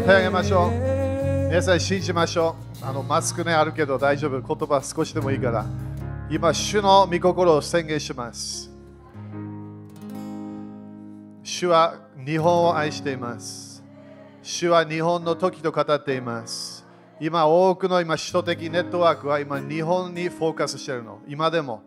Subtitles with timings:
[0.00, 0.70] 手を挙げましょう。
[1.48, 2.84] 皆さん信じましょう。
[2.84, 4.40] あのマスクねあるけど大丈夫。
[4.40, 5.64] 言葉少しでもいいから。
[6.28, 8.70] 今、主の御心を宣言します。
[11.44, 11.94] 主は
[12.26, 13.84] 日本を愛しています。
[14.42, 16.84] 主は日本の時と語っています。
[17.20, 21.20] 今、多くの今、首都的ネットワークは今、日本にフォーカスしているの。
[21.28, 21.82] 今でも。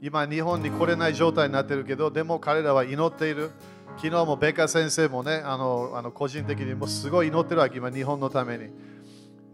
[0.00, 3.52] 今、日本に来れない状態になっているけど、でも彼らは祈っている。
[3.96, 8.70] 昨日もベカ先生もね、あのあの個人的にもすごい祈ってるわけ、今、日本のために。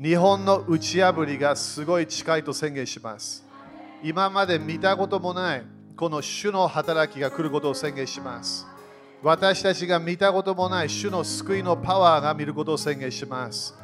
[0.00, 3.44] 日本の打ち破りがすごい近いと宣言します。
[4.02, 5.64] 今まで見たこともない、
[5.96, 8.64] この主の働きが来ることを宣言します。
[9.22, 13.74] 私たちが見たこともない主の救いのパワーが見ることを宣言します。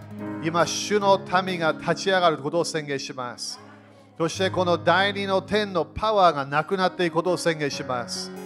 [0.44, 3.58] 今、主の民が立ち上がることを宣言します。
[4.16, 8.43] そしてこの第二の天のパワーがなくなっていくことを宣言します。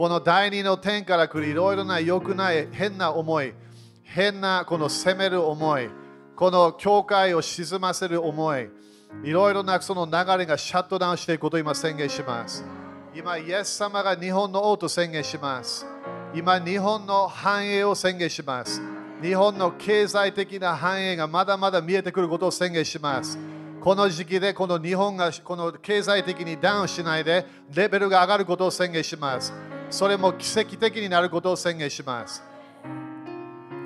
[0.00, 3.52] この第二の天から来るいろいろな良くない変な思い、
[4.02, 5.90] 変なこの責める思い、
[6.36, 8.70] この教会を沈ませる思い、
[9.22, 12.64] いろいろなその流れがシャットダウンしていくことを今宣言します。
[13.14, 15.84] 今、イエス様が日本の王と宣言します。
[16.34, 18.80] 今、日本の繁栄を宣言します。
[19.22, 23.38] 日本の経済的な繁栄がまだまだ見えてくることを宣言します。
[23.82, 29.52] この時期でこの日本がこの経済的にダウンしないでレベルが上がることを宣言します。
[29.90, 32.42] それも奇跡的になることを宣言します。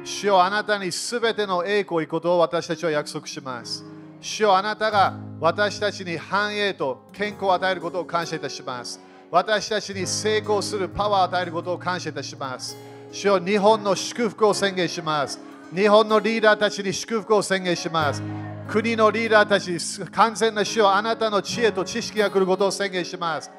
[0.05, 3.83] 主よあなたにすべての栄光をいくことを私たちは約束します。
[4.21, 9.01] 主よあなたが私たちに繁栄と健康を与えることを感謝いたします。
[9.31, 12.77] 私たちに成功するパワーを与えることを感謝いたします。
[13.11, 15.41] 主よ日本の祝福を宣言します。
[15.75, 18.23] 日本のリーダーたちに祝福を宣言します。
[18.69, 19.79] 国のリーダーたちに
[20.11, 23.51] 完全な主よあなたの知恵と知識が来ることを宣言します。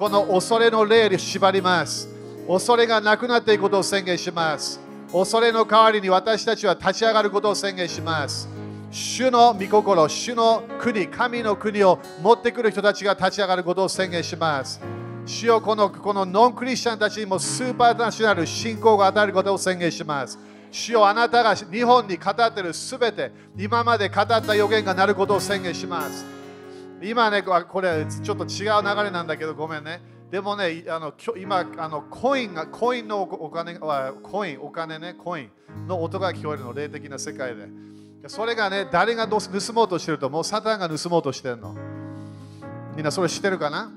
[0.00, 2.08] この恐れの霊で縛ります。
[2.48, 4.80] 恐れがなくなっていくことを宣言します。
[5.12, 8.48] 恐れの代わりに私たちは立ち上がることを宣言します。
[8.90, 14.80] 主の御心、主の国、神の国を持ってくる人たちが立ち上がることを宣言します。
[15.26, 20.38] 主よこのこのノンクリスチャンたちにもスーパーナショナル信仰が与えることを宣言します。
[20.70, 26.39] 主よあなたが日本に語っているすべて、今まで語った予言がなることを宣言します。
[27.02, 30.02] 今ね、これちょっと違う流れなんだけど、ごめんね。
[30.30, 37.68] でもね、あの今あの、コインが、コインのお金は、コイン、お金ね、コインの音が聞こえるの、霊的な世界で。
[38.28, 39.38] それがね、誰が盗
[39.72, 41.74] もうとしてると、もうサタンが盗もうとしてるの。
[42.94, 43.90] みんなそれ知ってるかな？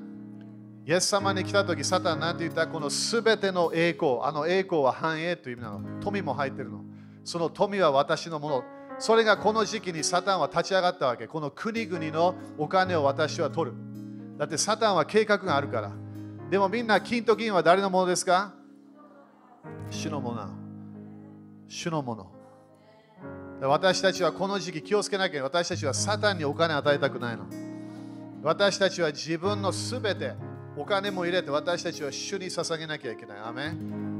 [0.85, 2.67] イエス様に来たとき、サタンなんて言った？
[2.67, 6.01] このすべての栄光、あの栄光は繁栄という意味なの。
[6.01, 6.81] 富も入ってるの。
[7.23, 8.63] その富は私のもの。
[9.03, 11.27] それがこの時期にサタンは立ち上がったわけ。
[11.27, 13.77] この国々のお金を私は取る。
[14.37, 15.91] だってサタンは計画があるから。
[16.49, 18.53] でもみんな金と銀は誰のものですか？
[19.89, 20.47] 主のもの。
[21.67, 22.31] 主のもの。
[23.67, 27.43] 私たちはこの時期気をつけなきゃ私たちはサタンにお金与えたくないの。
[28.41, 30.31] 私たちは自分のすべて
[30.77, 33.37] お金も入れて私たちは主に捧げなきゃいけない。
[33.39, 33.73] アメ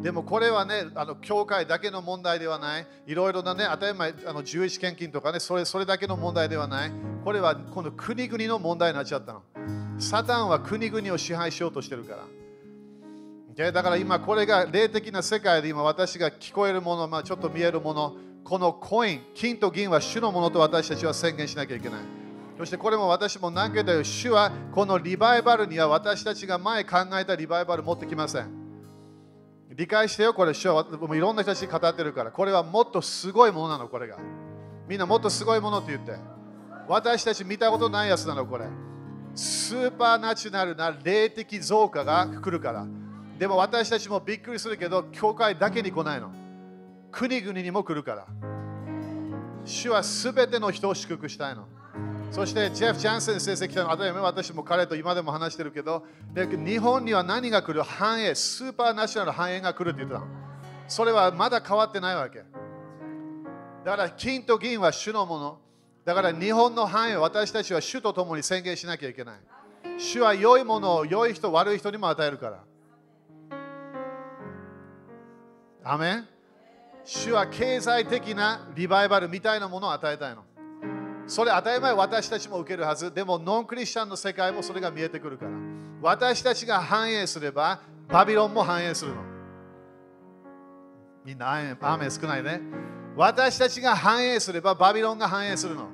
[0.04, 2.88] でもこれはね、あの教会だけの問題ではない。
[3.08, 6.92] いろいろなね、当たり前、あの11献金とかねそれ、それだけの問題ではない。
[7.24, 9.44] これはこの国々の問題になっちゃったの。
[9.98, 12.24] サタンは国々を支配しようとしてるから。
[13.56, 22.02] でだから今これが霊的な世界で今私が聞こえるもの、まあ、ちょっと見えるもの、このコイン、金と銀は主のものと私たちは宣言しなきゃいけない。
[22.58, 28.63] そしてこれも私も何回か言う主はこのリバイバルには私たちが前考えたリバイバル持ってきません。
[29.76, 32.32] 理解してよ、これ主はもういろんな人たちに語ってるから。
[32.32, 34.18] これはもっとすごいものなの、これが。
[34.88, 36.16] みんなもっとすごいものって言って。
[36.88, 38.68] 私たち見たことないやつなの、これ。
[39.36, 42.86] スーパーナチュラルな霊的増加が来るから。
[43.40, 46.32] でも私たちもびっくりするけど、教会だけに来ないの。
[47.12, 48.28] 国々にも来るから。
[49.66, 51.68] 主はすべての人を祝福したいの。
[52.34, 56.04] そしてジェフ・ジャンセン先生来たの、私も彼と今でも話してるけど、
[56.36, 57.84] 日本には何が来る？
[57.84, 60.26] 繁栄、スーパーナショナル繁栄が来るって言ってたの。
[60.88, 62.40] それはまだ変わってないわけ。
[62.40, 62.46] だ
[63.96, 65.60] から金と銀は主のもの。
[66.06, 69.36] だから日本の繁栄、私たちは主と共に宣言しなきゃいけない。
[70.00, 72.64] 主は良いものを良い人、悪い人にも与えるから。
[75.84, 76.28] アメン
[77.06, 80.44] 主は経済的なリバイバルみたいなものを与えたいの。
[81.26, 83.14] それ当たり前私たちも受けるはず。
[83.14, 85.52] でもノンクリスチャンの世界もそれが見えてくるから。
[86.02, 89.22] 私たちが繁栄すればバビロンも繁栄するの。
[91.24, 92.62] みんなアーメン少ないね。
[93.16, 95.88] 私たちが繁栄すればバビロンが繁栄するの。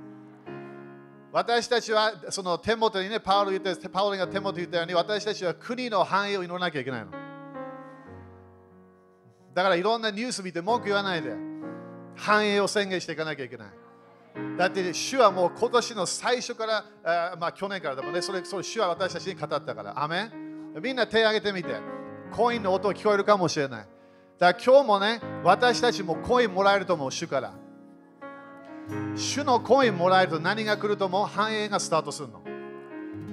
[1.32, 7.12] 私たちはその手元にね、パウロ言ってパウロが手元言ったように私たちは国の繁栄を祈らなきゃいけないの。
[9.54, 11.36] だからいろんなニュース見て文句言わないで。
[12.16, 13.68] 繁栄を宣言していかなきゃいけない。
[14.58, 16.86] だって主はもう今年の最初から、
[17.32, 20.04] あまあ去年からでもね、それそれ主は私たちに語ったから。
[20.04, 20.32] アメ
[20.82, 21.80] みんな手を挙げてみて。
[22.32, 23.88] コインの音聞こえるかもしれない。
[24.38, 27.54] だから今日もね、私たちもコインもらえると思う、主から。
[29.16, 31.26] 主のコインもらえると何が来ると思う？
[31.26, 32.44] 繁栄がスタートするの。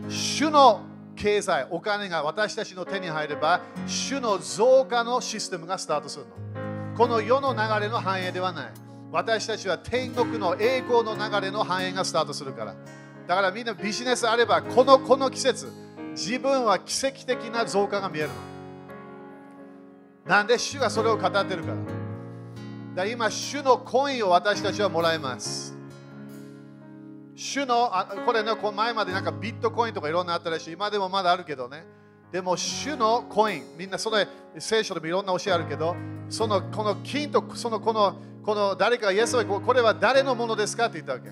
[0.08, 0.80] 主の
[1.14, 6.96] 経済、お金が私たちの手に入れば、主の増加のシステムがスタートするの。
[6.96, 8.72] この世の流れの繁栄ではない。
[9.12, 12.74] 私たちは天国の栄光の流れの繁栄がスタートするから。
[13.26, 15.72] だからみんなビジネスあれば、このこの季節、
[16.12, 18.34] 自分は奇跡的な増加が見えるの。
[20.26, 21.76] なんで主がそれを語ってるから。
[23.04, 25.76] だ今、主のコインを私たちはもらえます。
[27.34, 31.84] 主の、あこれね、この前までなんかビットコインとかいろんなあったらしい、今でもまだあるけどね。
[32.32, 34.26] でも、主のコイン、みんなそれ、
[34.58, 35.94] 聖書でもいろんな教えあるけど、
[36.28, 41.30] そのこの金とそのこのこの誰かがイエスはこれは誰のものですかって言ったわけ。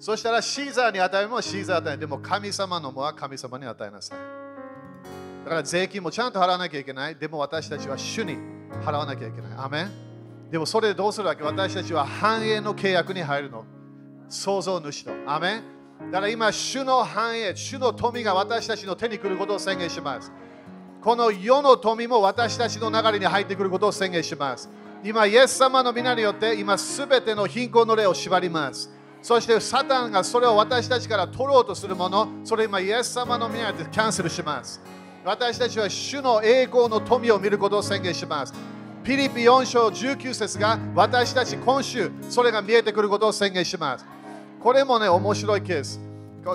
[0.00, 4.18] そしたらシーザーに与えもシーザーに与えでも神様のものは神様に与えなさい。
[5.44, 7.14] だから税金もちゃんと払わなきゃいけない。
[7.16, 8.36] でも私たちは主に
[8.84, 9.52] 払わなきゃいけない。
[9.56, 9.90] アメン
[10.50, 11.44] でもそれでどうするわけ？
[11.44, 13.64] 私たちは繁栄の契約に入るの。
[14.28, 15.12] 創造主と。
[15.26, 15.62] アメン
[16.10, 20.32] だから今、主の繁栄、主の富が私たちの手に来ることを宣言します。
[21.00, 24.68] この世の富も私たちの流れに入ってくることを宣言します。
[25.04, 28.90] 今、イエス様の皆によって今、すべての貧困の霊を縛ります。
[29.20, 34.80] そして、サタンがそれを私たちから取ろうとするもの、それ今、イエス様の皆によってキャンセルします。
[35.24, 38.52] 私たちは主の栄光の富を見ることを宣言します。
[39.04, 44.06] ピリピ4章19節が私たち今週、それが見えてくることを宣言します。
[44.62, 46.00] これもね、面白いケース。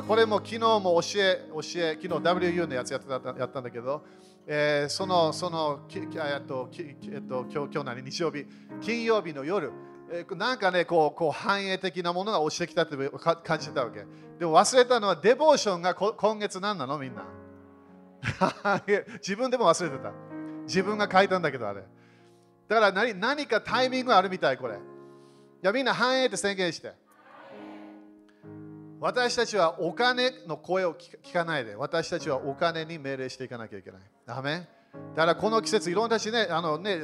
[0.08, 4.02] これも昨日も教え、教え、昨日 WU のやつやってたやったんだけど、
[4.46, 8.04] えーその、その、ききえっと、きえっと、今日、今日何？
[8.04, 8.46] 日曜日、
[8.80, 9.74] 金曜日の夜、
[10.10, 14.06] えーなんかね、こう、こう繁栄的なものが落ちてきたってか感じてたわけ。
[14.40, 16.98] でも忘れたのは、デボーションがこ今月何なの？
[16.98, 17.26] みんな。
[19.20, 20.14] 自分でも忘れてた。
[20.64, 21.84] 自分が書いたんだけど、あれ。
[22.70, 24.76] だから何何かタイミングがあるみたい、これ。
[24.76, 24.78] い
[25.62, 26.94] や、みんな繁栄って宣言して。
[29.00, 34.02] 私たちはお金の声を聞かないで、私たちはお金に命令していかなきゃいけない。
[34.26, 34.68] ダメ
[35.16, 37.02] だからこの季節、いろんな人ね、あのね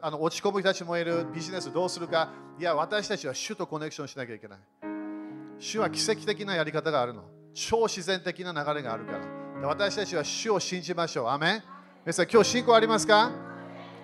[0.00, 4.58] あの落ち込む人たちもいる、ビジネスどうするか、いや、私たちは主とコネクションしなきゃいけない。
[5.58, 7.24] 主は奇跡的なやり方があるの。
[7.52, 9.68] 超自然的な流れがあるから。
[9.68, 11.28] 私たちは主を信じましょう。
[11.28, 11.62] アメン
[12.06, 13.30] 皆さん、今日信仰ありますか？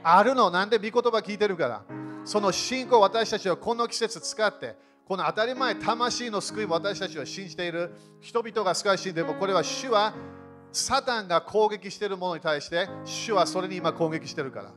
[0.03, 0.51] あるの。
[0.51, 1.83] なんで御言葉聞いてるから。
[2.25, 4.77] その信仰私たちはこの季節使って、
[5.11, 7.91] この当たり前、魂の救いを私たちは信じている。
[8.21, 10.15] 人々が救い信じても、これは主は
[10.71, 14.71] サタンが攻撃しているものに対して、主はそれに今攻撃しているから。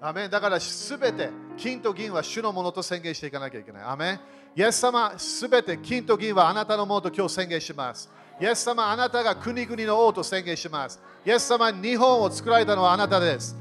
[0.00, 3.82] アメンだからすべて金と銀は主のものと宣言していかなきゃいけない。
[3.84, 4.20] アメン
[4.56, 8.10] イエス様、すべて金と銀はあなたのものと今日宣言します。
[8.40, 11.00] イエス様、あなたが国々の王と宣言します。
[11.24, 13.54] イエス様、日本を作られたのはあなたです。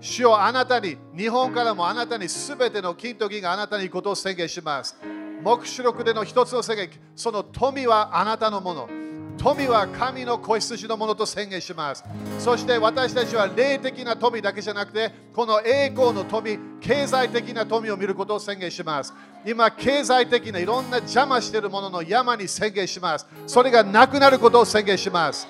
[0.00, 4.96] 主よあなたに、日本からもあなたにすべての金と銀があなたに行くことを宣言します。
[5.42, 8.88] 目視録での一つの宣言、その富はあなたのもの。
[9.38, 12.04] 富は神の子羊のものと宣言します。
[12.40, 19.14] そして私たちは霊的な富だけじゃなくて、この栄光の富、経済的な富を見ることを宣言します。
[19.46, 23.26] 今、経済的ないろんな邪魔しているものの山に宣言します。
[23.46, 25.46] それがなくなることを宣言します。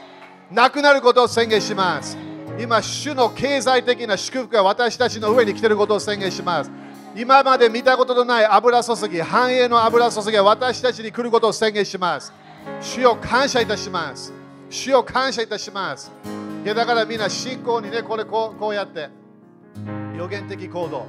[0.51, 2.17] なくなることを宣言します。
[2.61, 6.71] 今、主の経済的な祝福が私たちの上に来ていることを宣言します。
[7.19, 12.33] 今まで見たことのない油注ぎ、繁栄の油注ぎが私たちに来ることを宣言します。
[12.81, 14.33] 主よ感謝いたします。
[14.71, 16.13] 主よ感謝いたします。
[16.65, 19.11] いやだからみんな信仰にね、これこうこうやって
[20.17, 21.07] 予言的行動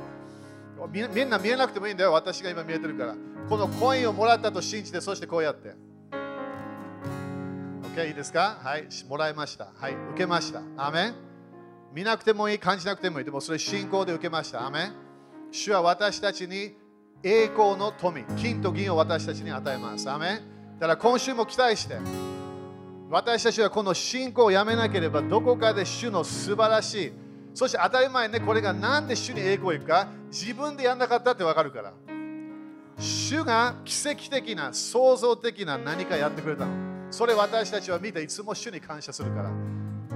[0.92, 1.08] み。
[1.14, 3.16] みんな見えなくてもいいんだよ、私が今見えてるから。
[3.48, 5.76] このコインをもらったと信じて、そしてこうやって。
[7.96, 8.58] OK、いいですか？
[8.64, 9.68] はい、もらいました。
[9.76, 10.62] はい、受けました。
[10.76, 11.14] アメン
[11.94, 13.26] 見なくてもいい、感じなくてもいい。
[13.26, 14.66] でもそれ信仰で受けました。
[14.66, 15.09] アメン
[15.52, 16.76] 主は私たちに
[17.24, 20.10] 栄光の富、金と銀を私たちに与えます。
[20.10, 20.40] アメン
[20.80, 21.98] だから今週も期待して、
[23.10, 27.14] 私たちはこの信仰をやめなければ、どこかで主の素晴らしい、
[27.54, 31.94] そして当たり前ね、これがなんで主に栄光いくか、自分でやんなかったってわかるから。
[32.98, 36.72] 主が奇跡的な、創造的な何かやってくれたの。
[37.12, 39.52] それ私たちは見ていつも主に感謝するから。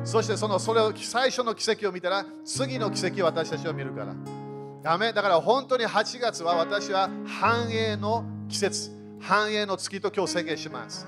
[0.05, 4.42] そしてそのそれを最初の奇跡を見たら、次の奇跡を私たちは見るから。
[4.83, 11.07] ダメだから本当に8月は私は繁栄の季節、繁栄の月と今日宣言します。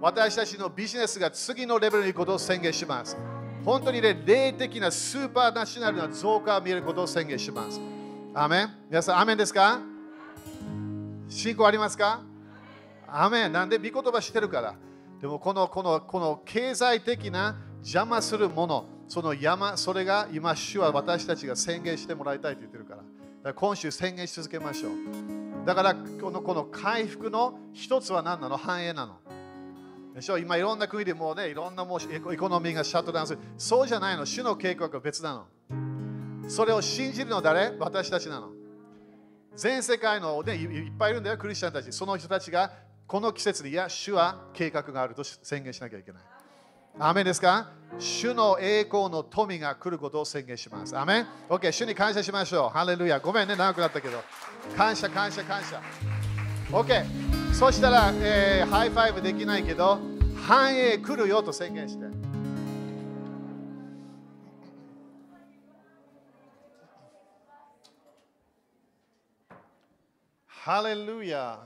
[0.00, 3.14] 私たちのビジネスが次のレベルに行くことを宣言します。
[3.62, 7.78] 本当に、ね、霊的なスーパーナショナルな増加を見ることを宣言します。
[8.32, 9.82] アメン皆さん、アメンですか？
[11.28, 12.22] 信仰ありますか？
[13.06, 13.76] アメンなんで？
[13.76, 14.74] 御言葉してるから。
[15.20, 22.96] でもこのこのこの経済的な邪魔するもの、その山、それが今、主は私たちが宣言してもらいたいと言ってるから。
[22.96, 23.08] だか
[23.44, 25.64] ら今週宣言し続けましょう。
[25.64, 28.56] だからこのこの回復の一つは何なの？
[28.56, 29.20] 繁栄なの。
[30.16, 30.38] でしょ？
[30.38, 33.38] 今いろんな国でもうね、いろんなもうエコノミーがシャットダウンする。
[33.56, 34.26] そうじゃないの。
[34.26, 36.48] 主の計画は別なの。
[36.48, 37.72] それを信じるの誰？
[37.78, 38.50] 私たちなの。
[39.54, 41.92] 全世界の、ね、いっぱいいるんだよ、クリスチャンたち。
[41.92, 42.72] その人たちが
[43.06, 46.22] この季節で、いや、主は計画があると宣言しなきゃいけない。
[46.98, 47.70] アメンですか？
[47.98, 50.96] 主の栄光の富が来ることを宣言します。
[50.96, 52.68] アメン ?OK、主に感謝しましょう。
[52.70, 53.18] ハレルヤ。
[53.18, 54.22] ごめんね、長くなったけど。
[54.76, 55.80] 感謝、感謝、感謝。
[56.70, 57.04] OK、
[57.52, 59.98] そしたら、えー high five できないけど、
[60.46, 62.04] 繁栄来るよと宣言して。
[70.46, 71.58] ハレルヤ。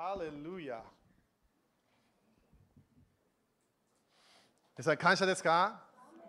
[0.00, 0.80] ハレルヤ。
[4.76, 5.82] 皆さん感謝ですか？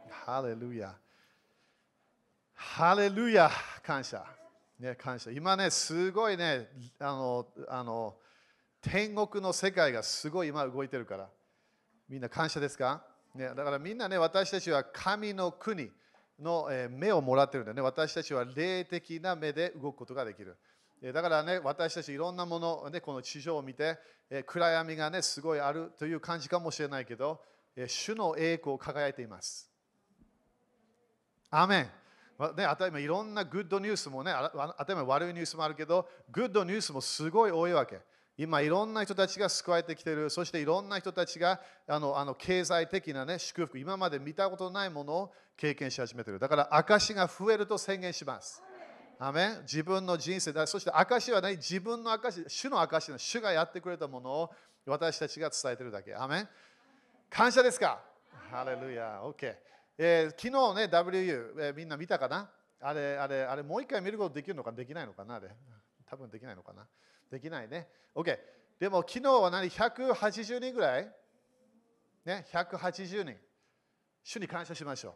[0.09, 0.95] ハレルヤ。
[2.55, 3.51] ハレルヤ。
[3.85, 4.25] 感謝。
[4.79, 5.29] ね、感謝。
[5.29, 8.15] 今ね、すごいね、あの、あの、
[8.81, 11.29] 天国の世界がすごい今動いてるから。
[12.09, 13.03] みんな感謝ですか、
[13.35, 15.91] ね、だからみんなね、私たちは神の国
[16.39, 17.83] の、目をもらってるんだよね。
[17.83, 20.57] 私たちは霊的な目で動くことができる。
[21.01, 23.98] だからね、私たちいろんなもの、ね、この地上を見て、
[24.46, 27.41] 暗闇がね、すごいあるという感じかもしれないけど、
[27.75, 29.70] え主の栄光を輝いています。
[31.50, 31.84] アメン。
[32.56, 34.50] ね、当たり前いろんなグッドニュースもね、あ
[34.86, 38.00] たり前悪いニュースもあるけど、グッドニュースもすごい多いわけ。
[38.38, 46.39] 今、いろんな人たちが救われてきている、そしていろんな人たちがあのあの経済的な、ね、祝福、今まで見たことないものを経験し始めている。
[46.39, 48.63] だから、証が増えると宣言します。
[49.21, 54.49] アメン自分の人生だ、そして証はね、自分の証、主の証の主がやってくれたものを
[54.85, 56.15] 私たちが伝えてるだけ。
[56.15, 56.47] アメン
[57.29, 57.99] 感謝ですか？
[58.49, 59.55] ハレルヤ、OK。
[59.97, 62.49] えー昨日ね、WU、えーみんな見たかな？
[62.79, 64.71] あれ、あれ、あれ、もう一回見ることできるのか？
[64.71, 65.35] できないのかな？
[65.35, 65.49] あれ。
[66.09, 66.88] 多分できないのかな？
[67.29, 67.89] できないね。
[68.15, 68.39] OK。
[68.79, 71.11] でも昨日は何 ?180 人ぐらい？
[72.23, 73.35] ね、180人。
[74.23, 75.13] 主に感謝しましょう。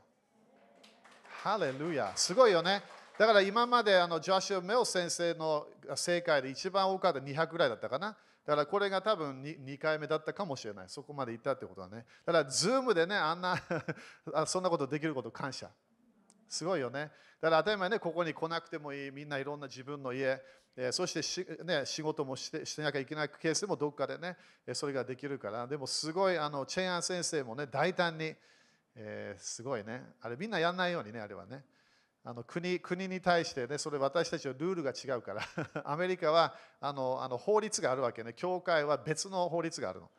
[1.41, 2.11] ハレルヤ。
[2.17, 2.81] すごいよね。
[3.17, 8.17] だから今まであのジョシュ・メオ先生の正解で一番多かった200ぐらいだったかな。
[8.45, 10.85] だからこれが多分 2, 2回目だったかもしれない。
[10.89, 12.05] そこまで行ったってことはね。
[12.25, 13.55] だから、ズームでね、あんな
[14.33, 15.69] あそんなことできること感謝。
[16.49, 17.11] すごいよね。
[17.39, 20.41] だから当たり前ね、ここに来なくてもいい、みんないろんな自分の家、
[20.75, 24.37] えーそしてし、ね、仕事もしてしてなきゃいけないケースでもどっかでね、
[24.73, 28.35] それができるから、でもすごい、あのチェンアン先生もね、大胆に、
[28.95, 31.63] えーすごいね、あれみんなやんないようにね、あれはね。
[32.25, 35.41] あの国国に対してね、それ私たちはルールが違うから、
[35.83, 40.09] アメリカはあのあの法律があるわけね、教会は別の法律があるの。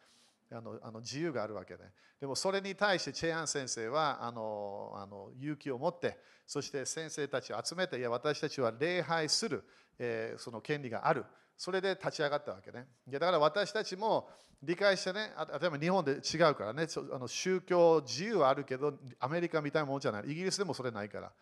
[0.53, 1.85] あのあの自由があるわけで、
[2.21, 9.65] でもそれに対してチェアン先生はあのあの勇気を持って、そして先生たちを集めて、いや私たちは礼拝する、
[9.99, 11.25] えーその権利がある。
[11.57, 12.87] それで立ち上がったわけね。
[13.09, 14.29] いやだから私たちも
[14.63, 20.31] 理解してね、例えば日本で違うからね、あの宗教自由はあるけど、アメリカみたいなものじゃない。
[20.31, 21.33] イギリスでもそれないから。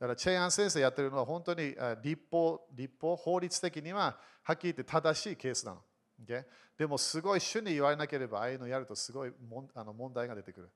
[0.00, 5.82] だからチェイアン先生やってるのは本当に立法、立法、法律的にははっきり言って正しいケースなの。
[6.24, 6.44] Okay？
[6.76, 10.70] でもすごい主に言われなければああいうのやるとすごいもんあの問題が出てくる。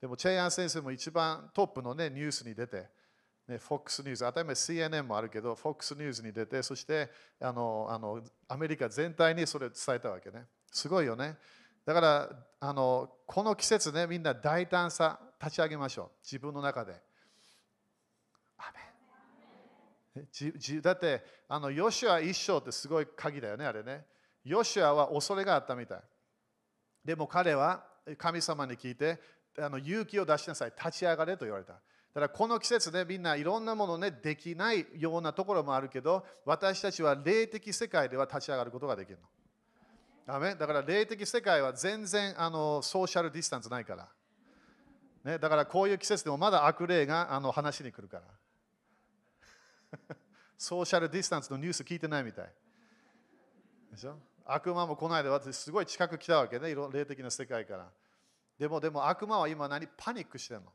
[0.00, 2.88] でもチェイアン先生も一番トップの、ね、ニュースに出て、
[3.48, 10.44] ね、FOX ニュース、当たり前 CNN もあるけど、FOX ニュースに出て、そしてあのあのアメリカ全体にそれを伝えたわけね。
[10.70, 11.36] すごいよね。
[11.84, 12.30] だから
[12.60, 16.10] あのこの季節ね、みんな大胆さ立ち上げましょう。
[16.22, 16.92] 自分の中で。
[18.58, 18.82] アメン
[19.40, 20.07] じじ
[20.82, 24.04] だって、あのヨシュア一生ってすごい鍵だよね、あれね。
[24.44, 26.00] ヨシュアは恐れがあったみたい。
[27.04, 27.84] でも彼は
[28.16, 29.20] 神様に聞いて、
[29.58, 31.72] あの勇気を出しなさい、立ち上がれと言われた。
[31.72, 31.78] だ
[32.14, 39.18] からこの季節でみんないろんなものね、できないようなところもあるけど、私たちは霊的世界では立ち上がることができる
[40.26, 40.34] の。
[40.34, 40.54] アメ？
[40.54, 44.08] だから霊的世界は全然あのソーシャルディスタンスないから。
[45.24, 48.24] ね、だからこういう季節でもまだ悪霊があの話に来るから。
[50.58, 52.52] ソーシャルディスタンスのニュース聞いてないみたい。
[53.92, 54.18] でしょ？
[54.44, 57.88] 悪魔もこの間私すごい近く来たわけね、いろ霊的な世界から。
[58.58, 59.86] でもでも悪魔は今何？
[59.96, 60.72] パニックしてんの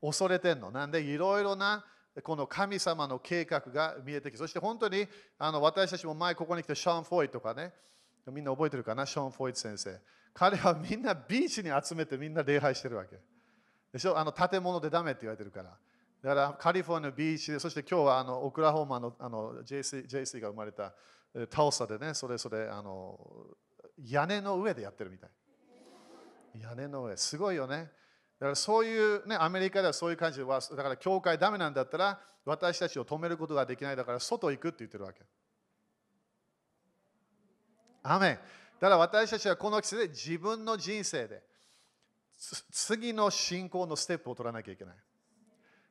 [0.00, 0.70] 恐れてんの。
[0.70, 1.84] なんでいろいろな
[2.22, 5.08] この神様の計画が見えてきて、そして本当に
[5.38, 7.72] あの私たちも前ここに来てシャーン・フォイとかね、
[8.28, 9.04] みんな覚えてるかな？
[9.04, 10.00] ショーン・フォイト先生。
[10.32, 13.18] 彼はみんなビーチに集めてみんな礼拝してるわけ。
[13.92, 14.18] でしょ？
[14.18, 15.76] あの建物でダメって言われてるから。
[16.24, 20.94] だからカリフォルニアビーチで、そして今日はあのオクラホーマのあの JC, JC が生まれた
[21.50, 23.18] タオサでね、それそれあの
[24.02, 25.30] 屋根の上でやってるみたい。
[26.62, 27.90] 屋根の上、すごいよね。
[28.40, 35.20] だからそういうね、アメリカではそういう感じで、だから教会ダメなんだったら、私たちを止めることができない、だから外行くって言ってるわけ。
[38.02, 38.38] アメ
[38.80, 41.42] だから私たちはこの季節で自分の人生で
[42.70, 44.96] 次の信仰のステップを取らなきゃいけない。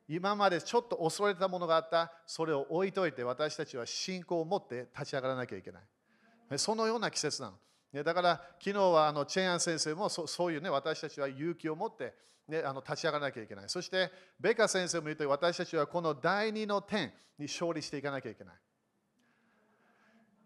[0.08, 6.60] 今までちょっと恐れてたものがあった、それを置いといて私たちは信仰を持って立ち上がらなきゃいけない。
[6.60, 8.04] そのような季節なの。
[8.04, 12.14] だから昨日はあのチェンアン先生もそそういうね私たちは勇気を持って、
[12.48, 13.66] ね、あの立ち上がらなきゃいけない。
[13.68, 18.56] そしてベカ先生も言って私たちはこの第二の点に勝利していかなきゃいけない。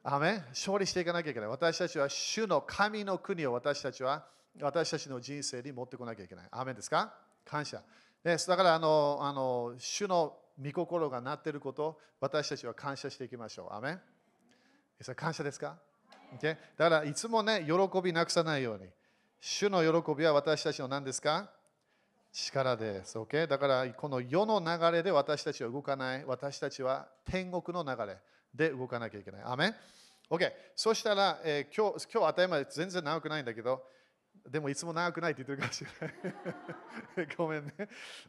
[0.03, 1.49] アメ勝利していかなきゃいけない。
[1.49, 4.25] 私たちは主の神の国を私たちは
[4.61, 6.47] 私たちの人生に持ってこなきゃいけない。
[6.51, 7.13] アメですか？
[7.45, 7.81] 感謝。
[8.27, 8.45] です。
[8.49, 13.73] だからあの、あの主の御心がなっていること、私たちは感謝していきましょう。
[13.73, 14.01] アメン
[14.99, 15.77] それ感謝ですか、
[16.37, 16.57] okay?
[16.75, 18.89] だからいつもね、喜びなくさないように。
[19.39, 21.49] 主の喜びは私たちの何ですか？
[22.33, 23.17] 力です。
[23.17, 23.47] Okay?
[23.47, 26.25] だからこの世の流れで私たちは動かない。
[26.25, 28.17] 私たちは天国の流れ
[28.53, 29.41] で動かなきゃいけない。
[29.45, 29.75] アメン
[30.29, 30.51] ?OK。
[30.75, 33.83] そしたら、えー、今日、今日当たり前全然長くないんだけど、
[34.49, 35.89] でもいつも長くないって言ってるかもしれ
[37.17, 37.27] ない。
[37.37, 37.73] ごめんね。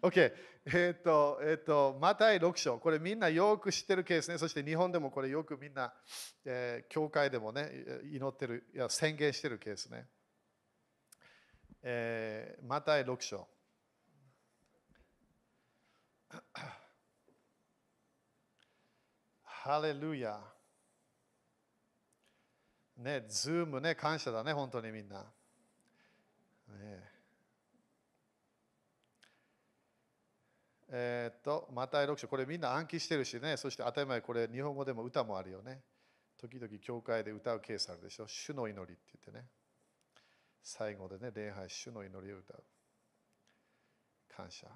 [0.02, 0.34] OK。
[0.66, 2.78] えっ、と、えっ、ー、と、マタイ6章。
[2.78, 4.38] これみんなよく知ってるケースね。
[4.38, 5.94] そして日本でもこれよくみんな、
[6.44, 7.70] えー、教会でもね、
[8.10, 10.08] 祈ってる、いや宣言してるケースね。
[11.82, 13.48] えー、マタイ6章。
[19.44, 20.42] ハレルヤ。
[22.96, 25.32] ね、ズームね、感謝だね、本当にみんな。
[26.68, 27.18] ね
[30.90, 35.82] えー、っと、また6章、これみんな暗記してるしね、そして当たり前、これ日本語でも歌もあるよね。
[36.38, 38.26] 時々教会で歌うケースあるでしょ。
[38.26, 39.46] 主の祈りって言ってね。
[40.62, 42.64] 最後でね、礼拝、主の祈りを歌う。
[44.34, 44.66] 感謝。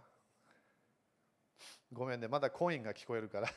[1.92, 3.48] ごめんね、まだコインが聞こえるから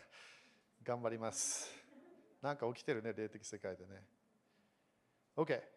[0.83, 1.69] 頑張ります。
[2.41, 4.03] なんか起きてるね、霊的世界でね。
[5.35, 5.74] OK。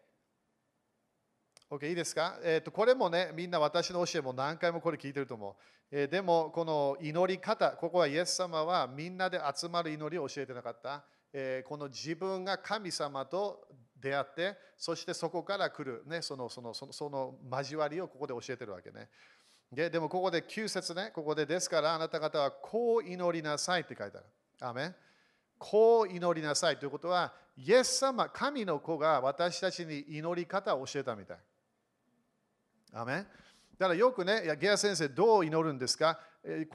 [1.71, 5.55] OK、いいですか、えーと、これもね、みんな私の教えも何回もこれ聞いてると思う。
[5.91, 11.03] えー、でも、この祈り方、ここはイエス様はみんなで集まる祈りを教えてなかった。
[11.31, 13.67] えー、この自分が神様と
[14.01, 19.07] 出会って、そしてそこから来る、ね、そのそのそのその交わりをここで教えてるわけね。
[19.71, 24.25] ででもここで9節ね、ここでですからあなた方はこう祈りなさいって書いてある。
[24.61, 24.95] アメ
[25.59, 31.37] こう祈りなさいということは、イエス様、神の子が私たちに祈り方を教えたみたい。
[32.93, 33.25] アメ
[33.77, 36.19] だからよくね、いやゲア先生、どう祈るんですか？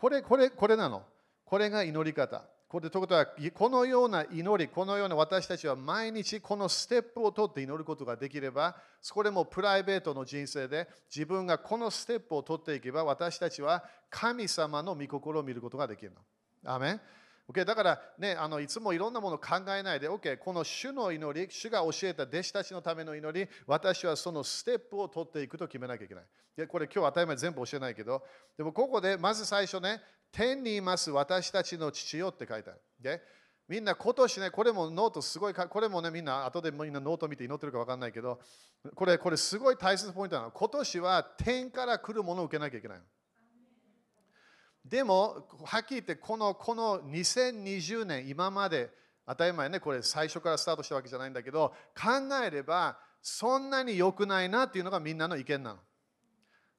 [0.00, 1.02] これ、これ、これなの。
[1.44, 2.44] これが祈り方。
[2.66, 16.72] これということは、このような祈り、このような私たちは毎日このステップを取って祈ることができれば、そこでもプライベートの人生で自分がこのステップを取っていけば、私たちは神様の御心を見ることができるの。
[16.72, 16.98] アメン
[17.48, 17.64] Okay?
[17.64, 26.24] だから、ね、あのいつもいろんなものを考えないで、OK、この主の祈り、主が教えた弟子たちのための祈り、私はそのステップを取っていくと決めなきゃいけない。
[26.56, 28.22] でこれ今日当たり前全部教えないけど、
[28.56, 30.00] でもここでまず最初ね、
[30.32, 32.80] 天にいます私たちの父よって書いてある。
[33.00, 33.22] で
[33.66, 38.38] みんな今年ね、これもノートすごいこれもね、みんな後でみんなノート見て祈ってるか分かんないけど、
[38.94, 40.50] これ、これすごい大切なポイントなの。
[40.50, 42.98] 今年は天から来るものを受けなきゃいけない。
[44.84, 48.90] でも、はっきり言ってこの、この2020年、今まで、
[49.26, 52.10] 当たり前ね、これ最初からスタートしたわけじゃないんだけど、考
[52.44, 55.80] えれば、そんなに良くないなっていうのがみんなの意見なの。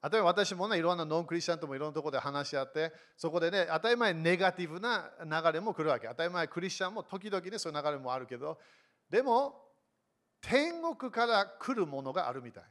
[0.08, 6.08] 例えば私もね、いろんなノンクリスチャンともいろんなところで話し合って、そこでね、当たり前ネガティブな流れも来るわけ。
[6.08, 8.60] 当たり前クリスチャンも時々ね、そういう流れもあるけど、
[9.10, 9.60] でも、
[10.42, 12.64] 天国から来るものがあるみたい。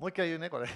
[0.00, 0.66] もう一回言うね、これ。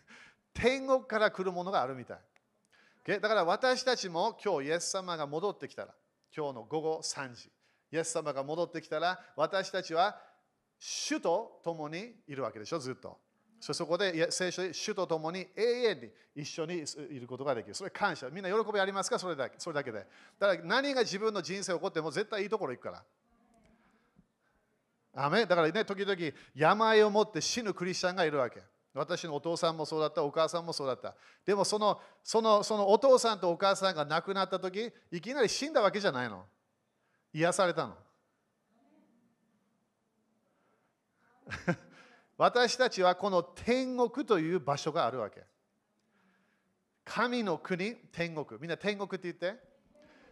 [0.54, 3.20] 天国から来るものがあるみたい。
[3.20, 5.94] だから私たちも今日イエス様が戻ってきたら、
[6.34, 7.52] 今日の午後3時、
[7.92, 10.18] イエス様が戻ってきたら、私たちは
[10.78, 13.20] 主と共にいるわけでしょ、ずっと。
[13.60, 17.74] そこで聖書で主と共に永遠に一緒にいることができる。
[17.74, 18.30] それ感謝。
[18.30, 19.18] みんな喜びありますか？
[19.18, 20.06] それだけそれだけで。
[20.38, 23.04] だから何が自分の人生起こっても絶対いいところ行くから。
[25.14, 26.16] アメだからね、時々
[26.54, 28.62] 病を持って死ぬクリスチャンがいるわけ。
[28.92, 31.14] 私のお父さんもそうだった、お母さんもそうだった。
[31.44, 36.44] でもそのそのそのお父さんとお母さんが亡くなった時いきなり死んだわけじゃないの。
[37.32, 37.96] 癒されたの。
[42.36, 45.44] 私たちはこの天国という場所があるわけ。
[47.04, 48.60] 神の国、天国。
[48.60, 49.69] みんな天国って言って。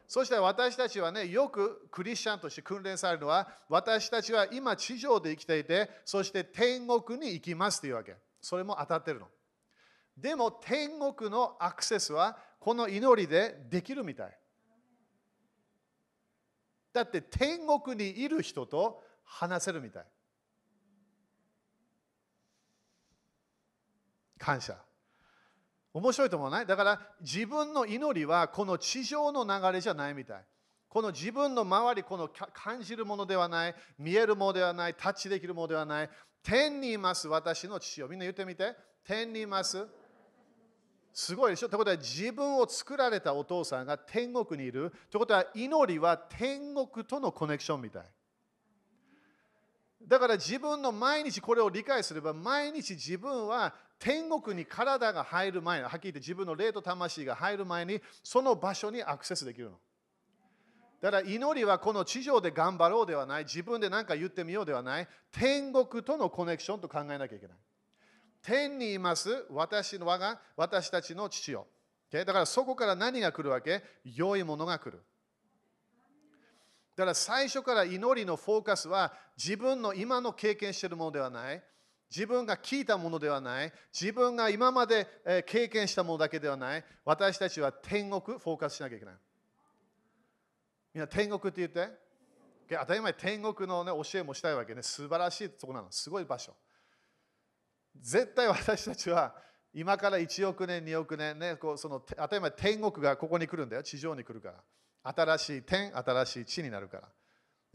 [0.08, 8.16] そして私たちはね、よくクリスチャンとして訓練されるのは、私たちは今地上で生きていて、そして天国に行きますというわけ。
[8.40, 9.28] それも当たってるの。
[10.16, 14.38] でも天国のアクセスはこの祈りでできるみたい。
[16.94, 20.06] だって天国にいる人と話せるみたい。
[24.38, 24.87] 感謝。
[25.98, 26.66] 面白いと思わない？
[26.66, 30.44] だから自分の祈りはこの地上の流れじゃないみたい。
[30.88, 36.10] この自分の周り、この感じるものではない、見えるものではない、タッチできるものではない、
[36.42, 38.08] 天にいます私の父を。
[38.08, 38.74] みんな言ってみて。
[39.04, 39.86] 天にいます
[41.12, 41.68] すごいでしょ？
[41.68, 44.92] ということは自分を作られたお父さんが天国にいる。
[45.10, 48.02] ということは祈りは天国とのコネクションみたい。
[50.06, 59.78] だから自分の毎日これを理解すれば毎日自分は天国に体が入る前はっきり言って自分の霊と魂が入る前にその場所にアクセスできるの。
[61.00, 67.56] だから祈りはこの地上で頑張ろうではない自分で何か言ってみようではない天国とのコネクションと考えなきゃいけない。
[68.42, 71.66] 天にいます私の我が私たちの父よ。
[72.10, 73.82] だからそこから何が来るわけ？
[74.04, 75.02] 良いものが来る。
[76.96, 81.62] だから最初から祈りのフォーカスは自分の今の経験しているものではない。
[82.10, 83.72] 自分が聞いたものではない。
[83.92, 85.06] 自分が今まで
[85.46, 86.84] 経験したものだけではない。
[87.04, 89.14] 私たちは天国フォーカスしなきゃいけない。
[90.94, 91.88] みんな天国って言って。
[92.70, 94.82] 当たり前天国の、ね、教えもしたいわけね。
[94.82, 95.90] 素晴らしいとこなの。
[95.90, 96.54] すごい場所。
[98.00, 99.34] 絶対私たちは
[99.72, 103.82] 今から1億年、2億年、ね、こうその当たり前天国がここに来るんだよ。
[103.82, 104.62] 地上に来るから。
[105.02, 107.08] 新しい天、新しい地になるから。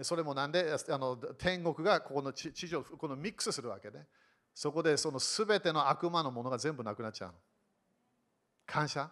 [0.04, 4.08] それもなんであの天国がここの地上、このミックスするわけ、ね。
[4.54, 7.34] そこでその全ての悪魔のものが全部なくなっちゃう。
[8.66, 9.10] 感謝？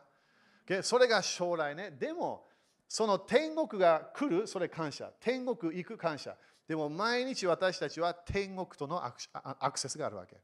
[0.83, 1.91] それが将来ね。
[1.91, 2.47] でも、
[2.87, 5.11] その天国が来る、それ感謝。
[5.19, 6.35] 天国行く感謝。
[6.67, 9.11] でも毎日私たちは天国とのア
[9.71, 10.37] クセスがあるわけ。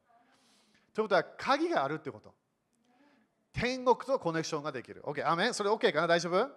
[0.93, 2.33] ということは鍵があるってこと。
[3.53, 5.01] 天国とコネクションができる。
[5.05, 6.07] OK、アメそれ OK かな？
[6.07, 6.49] 大丈夫？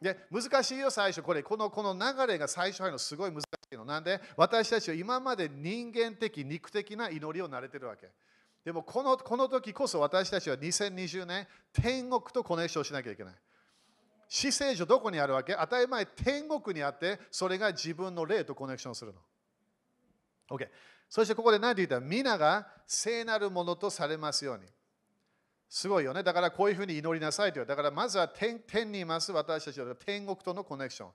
[0.00, 1.22] で難しいよ、最初。
[1.22, 3.48] これ、このこの流れが最初入るのすごい難しい
[3.80, 3.84] の。
[3.84, 8.08] なんで、私たちは今まで人間的、肉的な祈りを慣れてるわけ。
[8.64, 13.34] でもこの、この時こそ私たちは2020年、天国とコネクションしなきゃいけない。
[14.28, 15.54] 死聖所どこにあるわけ？
[15.54, 19.18] 当たり前、天国にあって、それが自分の霊とコネクションするの。
[20.56, 20.68] OK。
[21.08, 21.96] そしてここで何て言った？
[21.96, 24.64] ら皆が聖なるものとされますように。
[25.68, 26.22] すごいよね。
[26.22, 27.66] だからこういうふうに祈りなさいという。
[27.66, 31.10] だからまずは天天にいます私たちは天国とのコネクション。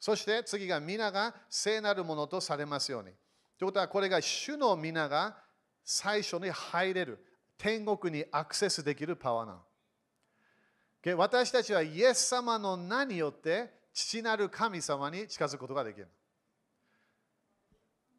[0.00, 3.10] そして次が皆が聖なるものとされますように。
[3.58, 5.36] ということはこれが主の皆が
[5.84, 7.26] 最初に入れる。
[7.58, 11.18] 天国にアクセスできるパワーなの。
[11.18, 16.08] 私たちはイエス様の名によって父なる神様に近づくことができる。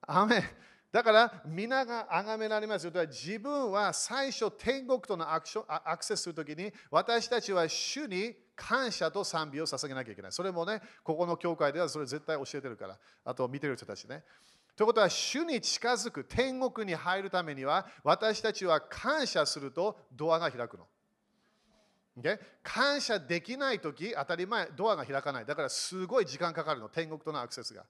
[0.02, 0.44] アメ
[0.92, 2.92] だから皆が崇められますよ。
[3.08, 10.32] 自分は最初天国とのアクションアクセスするときに私たちは主に感謝と賛美を捧げなきゃいけない。
[10.32, 13.00] それもね、ここの教会ではそれ絶対教えてるから。
[13.26, 14.24] あと見てる人たちね。
[14.76, 20.88] ということは、主に近づく、天国に入るためには、私たちは感謝するとドアが開くの。
[22.20, 22.40] Okay?
[22.62, 25.46] 感謝できないとき、当たり前、ドアが開かない。
[25.46, 27.86] だからすごい時間かかるの、天国とのアクセスが。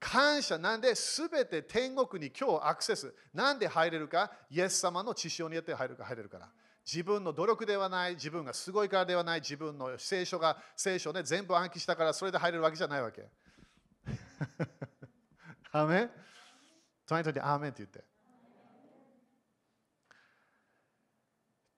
[0.00, 4.32] 感謝なんで全て天国に今日アクセスなんで入れるか？
[4.50, 6.48] イエス様の知識によって入るか入れるから
[6.92, 13.28] 自分の努力ではない自分がすごいからではない自分の聖書が聖書で全部暗記したからそれで入れるわけじゃないわけ。
[15.70, 16.10] アメン？
[17.06, 18.04] 隣人にアーメンって言って。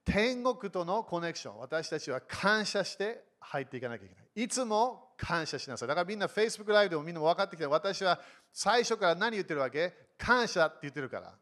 [0.04, 4.44] 天国とのコネクション私たちは感謝して入っていかなきゃいけない。
[4.44, 5.88] いつも感謝しなさい。
[5.88, 8.18] だからみんな Facebook ライブでもみんな分かってきて、私は
[8.52, 9.92] 最初から何言ってるわけ？
[10.16, 11.38] 感謝って言ってるから。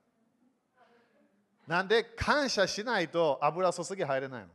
[1.71, 4.49] なんで感謝しないと油注ぎ入れないの？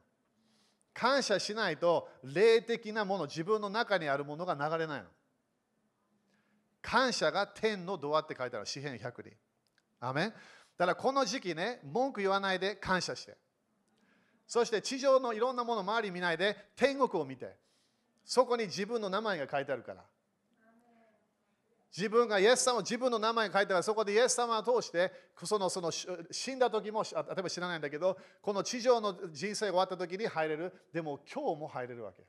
[0.94, 5.06] 感謝しないと霊的なもの、自分の中にあるものが流れないの。
[6.82, 9.32] 感謝が天のドアって書いてある、詩篇100に。
[10.02, 10.34] アメン
[10.78, 13.38] だからこの時期ね、文句言わないで感謝して。
[14.46, 17.56] そして地上のいろんなもの周り見ないで天国を見て。
[18.26, 20.04] そこに自分の名前が書いてあるから。
[21.96, 30.74] 自分がイエス様、自分の名前が書いてあるから、そこでイエス様を通して、そのその死んだ時も、例えば知らないんだけど、この地上の人生が終わった時に入れる。
[30.92, 32.26] でも今日も入れるわけ。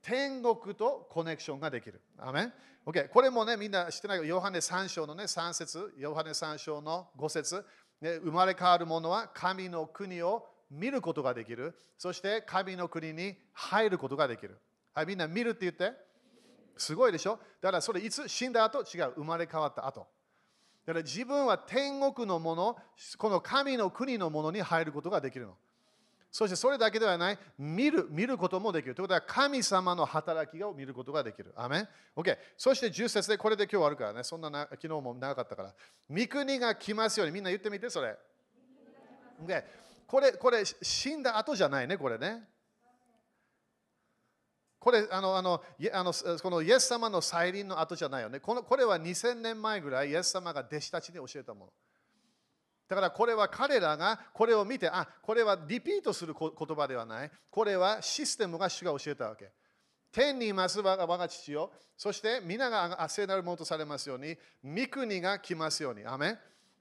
[0.00, 2.00] 天国とコネクションができる。
[2.16, 2.52] アメン
[2.86, 3.08] OK。
[3.10, 7.66] これもね、みんな知ってないヨハネ3章のね、3節ヨハネ3章の5節、
[8.00, 11.74] ね、生まれ変わる者は神の国を見ることができる。
[11.98, 14.58] そして神の国に入ることができる。
[14.94, 16.07] はい、みんな見るって言って。
[16.78, 17.38] すごいでしょ？
[17.60, 18.80] だからそれいつ死んだ後？
[18.80, 19.12] 違う。
[19.16, 20.06] 生まれ変わった後。
[20.86, 22.76] だから自分は天国のもの、
[23.18, 25.54] この神の国のものに入ることができるの。
[26.30, 28.94] そしてそれだけではない、見る見ることもできる。
[28.94, 31.52] ということは、神様の働きを見ることができる。
[31.56, 32.36] アメン ?OK。
[32.56, 34.22] そして10節でこれで今日終わるからね。
[34.22, 35.74] そんなな昨日も長かったから。
[36.10, 37.34] 御国が来ますように。
[37.34, 38.16] みんな言ってみて、それ。
[39.42, 39.64] OK。
[40.06, 42.46] これ、これ、死んだ後じゃないね、これね。
[44.78, 45.62] これあのあの
[45.92, 48.62] あの、このイエス様の再臨の後じゃないよねこの。
[48.62, 51.72] これは2000年前ぐらいイエス様が弟子たちに教えたもの。
[52.88, 57.30] だからこれは彼らがこれを見て、あ、これはリピートする言葉ではない。
[57.50, 59.50] これはシステムが主が教えたわけ。
[60.10, 61.70] 天にいます我が父よ。
[61.96, 66.06] そして皆が聖なるものとされますように、御国が来ますように。
[66.06, 66.38] アメ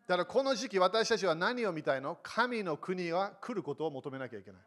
[0.07, 2.17] だからこの時期私たちは何を見たいの？
[2.23, 4.61] 神の国が来ることを求めなきゃいけない。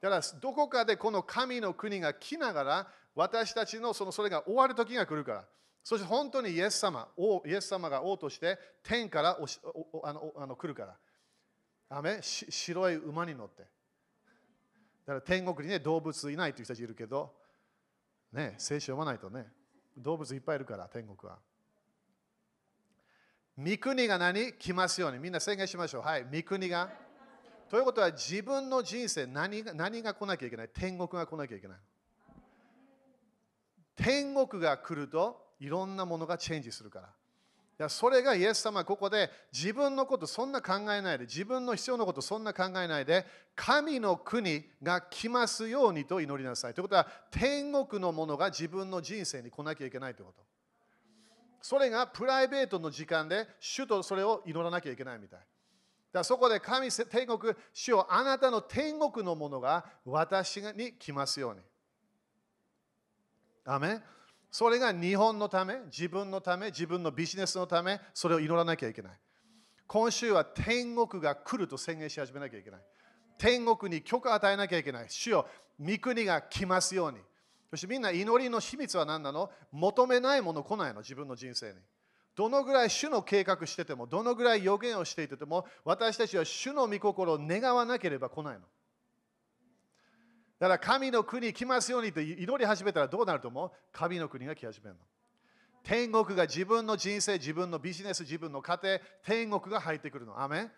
[0.00, 5.44] だからどこかでこの神の国が来ながら私たちのそのそれが終わる時が来るから。
[5.82, 9.38] そして本当にイエス様、王イエス様が王として天から
[10.02, 10.96] あのあの来るから。
[11.90, 13.62] アメ白い馬に乗って。
[13.62, 13.66] だ
[15.06, 17.32] から天国にね、動物いないという人たちいるけど、
[18.30, 19.46] ね、聖書読まないとね、
[19.96, 21.38] 動物いっぱいいるから、天国は。
[23.56, 24.52] 御国が何？
[24.52, 25.18] 来ますように。
[25.18, 26.02] みんな宣言しましょう。
[26.02, 27.07] はい、御国が。
[27.70, 30.68] ということは自分の人生何が何が来なきゃいけない？
[30.68, 31.78] 天国が来なきゃいけない。
[33.96, 37.08] 天国が来るといろんなものがチェンジするから。
[37.78, 46.74] からそれがイエス様ここで自分のことそんな考えないで自分の必要なことそんな考えないで神の国が来ますようにと祈りなさい。
[46.74, 50.42] ということは天国のものが自分の人生に来なきゃいけないということ。
[51.60, 55.40] それがプライベートの時間で主とそれを祈らなきゃいけないみたい。
[56.12, 61.60] だそこで神天国、主よあなたの天国のものが私に来ますように。
[63.64, 64.00] アメ
[64.50, 69.12] それが日本のため、自分のため、自分のビジネスのため、それを祈らなきゃいけない。
[69.86, 72.80] 今週は天国が来ると宣言し始めなきゃいけない。
[73.36, 75.06] 天国に許可を与えなきゃいけない。
[75.08, 75.46] 主よ、
[75.78, 77.18] 御国が来ますように。
[77.70, 79.50] そしてみんな祈りの秘密は何なの？
[79.70, 81.78] 求めないもの来ないの、自分の人生に。
[82.38, 88.60] どのぐらい主の計画してても、どのぐらい予言をしていても、私たちは主の御心を願わなければ来ないの。
[90.60, 93.72] だから神の国来ますようにと祈り始めたらどうなると思う？
[93.90, 95.00] 神の国が来始めるの。
[95.82, 100.40] 天国が自分の人生、自分のビジネス、自分の家庭、天国が入ってくるの。
[100.40, 100.70] アメン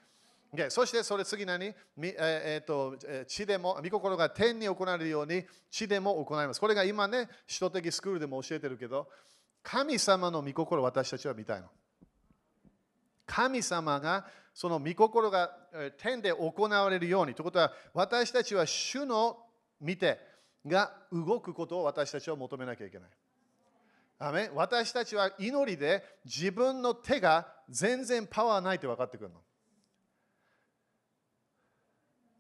[0.71, 2.97] そしてそれ次何、ええー、と
[3.27, 6.61] 地でも、御心が天に行われるように地でも行います。
[6.61, 9.09] これが今ね、首都的スクールでも教えてるけど、
[9.63, 11.69] 神様の御心を私たちは見たいの。
[13.27, 15.51] 神様がその御心が
[15.99, 19.39] 天で行われるようにということは私たちは主の
[19.81, 20.19] 見て
[20.67, 23.11] が動くことを私たちは求めなきゃいけない。
[24.19, 29.41] アメ私たちは祈りで自分の手が全然パワーないって分かってくるの。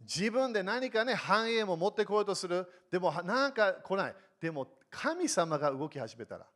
[0.03, 2.67] 自分で何かね、繁栄も持ってこようとする。
[2.91, 4.15] でもなんか来ない。
[4.41, 6.47] でも神様が動き始めたら、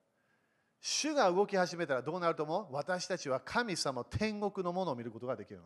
[0.86, 2.74] 主が動き始めたらどうなると思う？
[2.74, 5.62] 私たちは神様、天国のものを見ることができる。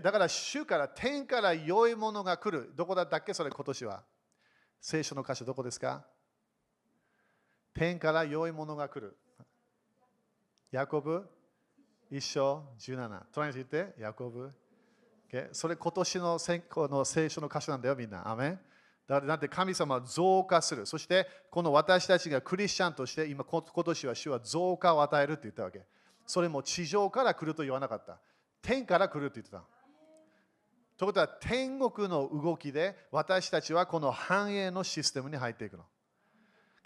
[0.00, 2.70] だから主から天から良いものが来る。
[2.76, 3.34] どこだったっけ？
[3.34, 4.04] それ今年は。
[4.80, 6.04] 聖書の箇所どこですか？
[7.74, 9.16] 天から良いものが来る。
[10.70, 11.28] ヤコブ？
[12.12, 13.22] 一章17。
[13.32, 14.52] 隣に言って、ヤコブ。
[15.50, 18.30] それ今年のの聖書の箇所なんだよ、みんな。
[18.30, 18.56] アメ
[19.06, 20.86] だって神様は増加する。
[20.86, 25.82] そしてこの私たちがクリスチャンとして今今年は主は増加を与えるって言ったわけ。
[26.26, 28.18] それも地上から来ると言わなかった。
[28.62, 29.62] 天から来るって言ってた。
[30.96, 35.84] ということは天国の動きで私たちはこの繁栄のシステムに入っていくの。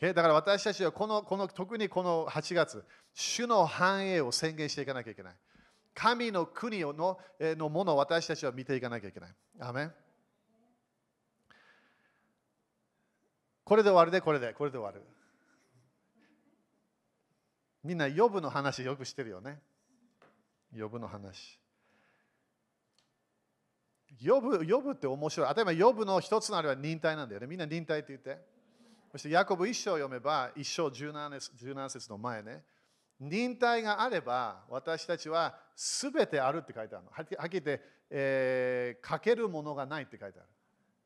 [0.00, 5.36] だから私たちはこのこの特にこの8月、主の繁栄を宣言していかなきゃいけない。
[5.94, 9.34] 神の国ののものを私たちは見ていかなきゃいけない。
[9.60, 9.94] アメン
[13.68, 15.02] これで終わるで、これで、これで終わる。
[17.84, 19.60] みんな、呼ぶの話よくしてるよね。
[20.74, 21.60] 呼ぶの話。
[24.26, 25.54] 呼ぶ呼ぶって面白い。
[25.54, 27.46] 例えば呼ぶの一つのあれは忍耐なんだよね。
[27.46, 28.42] みんな忍耐って言って。
[29.12, 32.64] そしてヤコブ一章を読めば、一章17節の前ね。
[33.20, 37.10] 忍耐があれば私たちはすべてあるって書いてあるの。
[37.10, 40.48] はっきり言って、えー、かけるものがないって書いてある。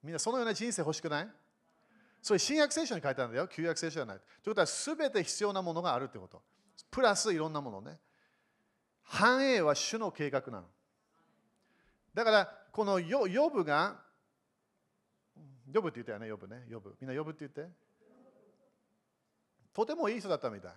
[0.04, 1.28] みんなそのような人生欲しくない？
[2.22, 3.48] それ新約聖書に書いてあるんだよ。
[3.48, 4.16] 旧約聖書じゃない。
[4.16, 6.40] ということは、すべて必要なものがあるってこと。
[6.88, 7.98] プラスいろんなものね。
[9.02, 10.64] 繁栄は主の計画なの。
[12.14, 14.00] だから、このヨヨブが、
[15.72, 16.64] ヨブって言ったよね、ヨブね。
[16.68, 16.94] ヨブ。
[17.00, 17.74] みんなヨブって言って。
[19.72, 20.72] とてもいい人だったみたい。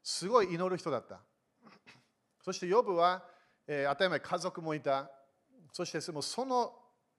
[0.00, 1.20] すごい祈る人だった。
[2.44, 3.24] そしてヨブは、
[3.66, 5.10] えー、当たり前家族もいた。
[5.72, 6.72] そしてその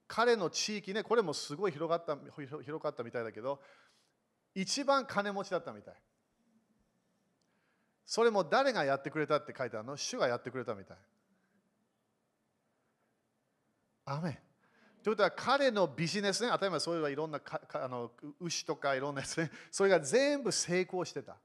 [0.07, 2.15] 彼の地域ね、これもすごい広がった
[2.63, 3.59] 広かったみたいだけど、
[4.53, 5.93] 一番金持ちだったみたい。
[8.05, 9.97] それも誰がやってくれたって書いてあるの？
[9.97, 10.97] 主がやってくれたみたい。
[14.05, 14.39] アメ
[15.03, 21.35] ということは彼のビジネスね、当たり前そういういろんなかあの牛とかいろんなやつね、それが全部成功してた。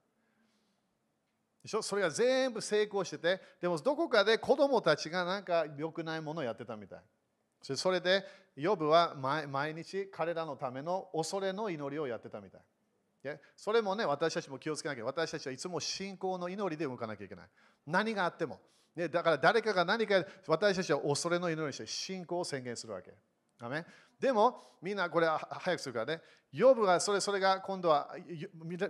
[1.63, 1.83] でしょ？
[1.83, 6.99] それが全部成功してて、でもどこかで子供たちがなんか良くないものをやってたみたい。
[7.63, 8.25] それで、
[8.57, 12.61] ヨブは毎日彼らのための恐れの祈りをやってたみたい。
[13.57, 15.05] それもね、私たちも気をつけなきゃ。
[15.05, 17.47] 私たちはいつも信仰の祈りで動かなきゃいけない。
[17.87, 18.61] 何があっても。
[18.97, 23.13] ね、だから誰かが何か、私たちは恐れの祈りして信仰を宣言するわけ。
[24.19, 26.23] でも、みんなこれは早くするからね。
[26.53, 28.17] ヨブはそれそれが今度は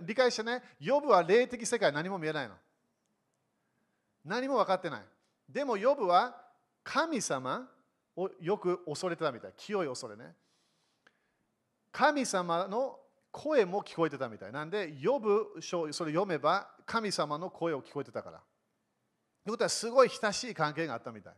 [0.01, 0.63] 理解してね。
[0.79, 2.55] ヨブは霊的世界何も見えないの。
[4.25, 5.01] 何も分かってない。
[5.47, 6.35] でも、ヨブは
[6.83, 7.69] 神様
[8.15, 9.53] をよく恐れてたみたい。
[9.57, 10.35] 清い恐れね。
[11.91, 12.99] 神様の
[13.31, 14.51] 声も聞こえてたみたい。
[14.51, 18.37] なんで、呼ぶ書、それ読めば神様の声を聞こえてたから。
[19.43, 21.33] ということは、すごい親しい関係があったみたい。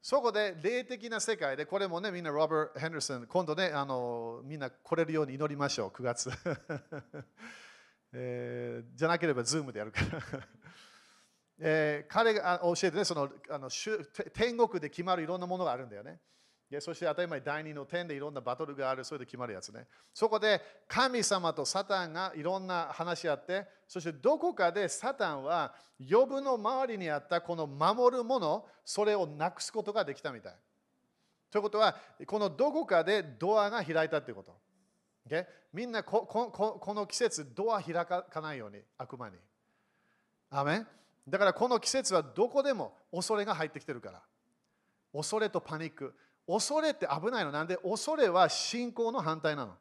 [0.00, 6.30] そこで霊的な世界で、これもね、みんなロバート・ヘンダーソン、今度ね、あのみんな来れるように祈りましょう、9月。
[8.14, 10.20] えー、じゃなければ、 Zoom でやるから
[11.64, 13.70] えー、彼が教えてね、そのあの
[14.34, 16.18] 天国で決まるいろんなものがあるんだよね。
[16.80, 19.86] そして当たり前第二の天でいろんなバトルがある、それで決まるやつね。
[20.12, 25.74] そこで神様とサタンがいろんな話し合って、そしてどこかでサタンは
[26.10, 30.56] 呼ぶの周りにあったこの守るもの、それをなくすことができたみたい。
[31.50, 31.94] ということは、
[32.26, 34.56] このどこかでドアが開いたということ。
[35.28, 35.46] Okay?
[35.72, 36.26] みんなこ
[36.88, 39.36] の季節、ドア開かないように、悪魔に。
[40.50, 40.84] アメ
[41.28, 44.22] だからこの季節はどこでも恐れが入ってきてるから。
[45.14, 46.14] 恐れとパニック。
[46.46, 47.52] 恐れって危ないの。
[47.52, 47.76] なんで？
[47.76, 49.76] 恐れは信仰の反対なの。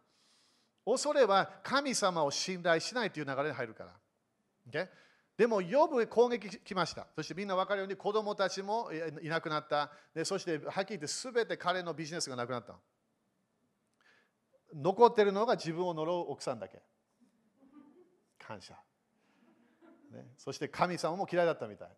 [0.85, 3.91] 恐れは神様を信頼しないという流れに入るから。
[4.69, 4.87] Okay?
[5.37, 7.07] でも、呼ぶ攻撃来ました。
[7.15, 8.91] そしてみんな分かるように子供たちも
[9.23, 9.89] いなくなった。
[10.13, 12.75] でそして、はっきり言って全て彼のビジネスがなくなった。
[14.75, 16.79] 残ってるのが自分を呪う奥さんだけ。
[18.37, 18.75] 感謝。
[20.11, 21.89] ね、そして神様も嫌いだったみたい。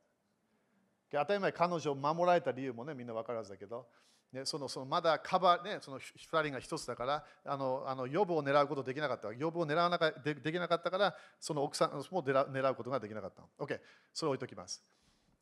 [1.12, 3.88] 当たり前、彼女を守られた理由もね、みんな分かるはずだけど、
[4.32, 9.32] ね、そのそのまだカバー、ね、その2人が1つだから、あのあの予防を狙うことできなかった。
[9.32, 13.43] 予防を狙わなかでできなかったから、その奥さんも狙うことができなかった。
[13.63, 13.80] OK、
[14.12, 14.84] それを置いときます。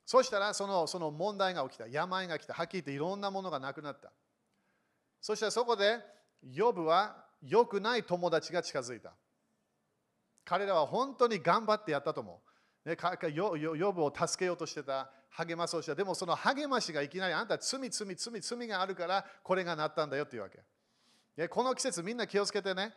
[0.06, 1.88] そしたらその、その問題が起きた。
[1.88, 2.54] 病が来た。
[2.54, 4.12] はっきり言っていろんなものがなくなった。
[5.22, 6.00] そしたらそこで、
[6.44, 9.14] ヨブは良くない友達が近づいた。
[10.44, 12.51] 彼らは本当に頑張ってやったと思う。
[12.84, 12.98] ね、
[13.34, 15.96] ヨブを助けようとしてた、励まそうした。
[15.96, 21.48] でもその励ましがいきなりあんた罪、罪、罪、罪があるからこれがなったんだよっていうわけ。
[21.48, 22.94] この季節みんな気をつけてね。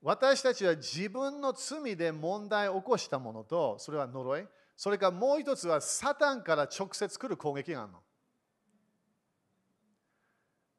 [0.00, 4.46] 私たちは自分の罪で問題を起こしたものと、それは呪い。
[4.76, 7.98] それからもう一つはサタンから直接来る攻撃があるの。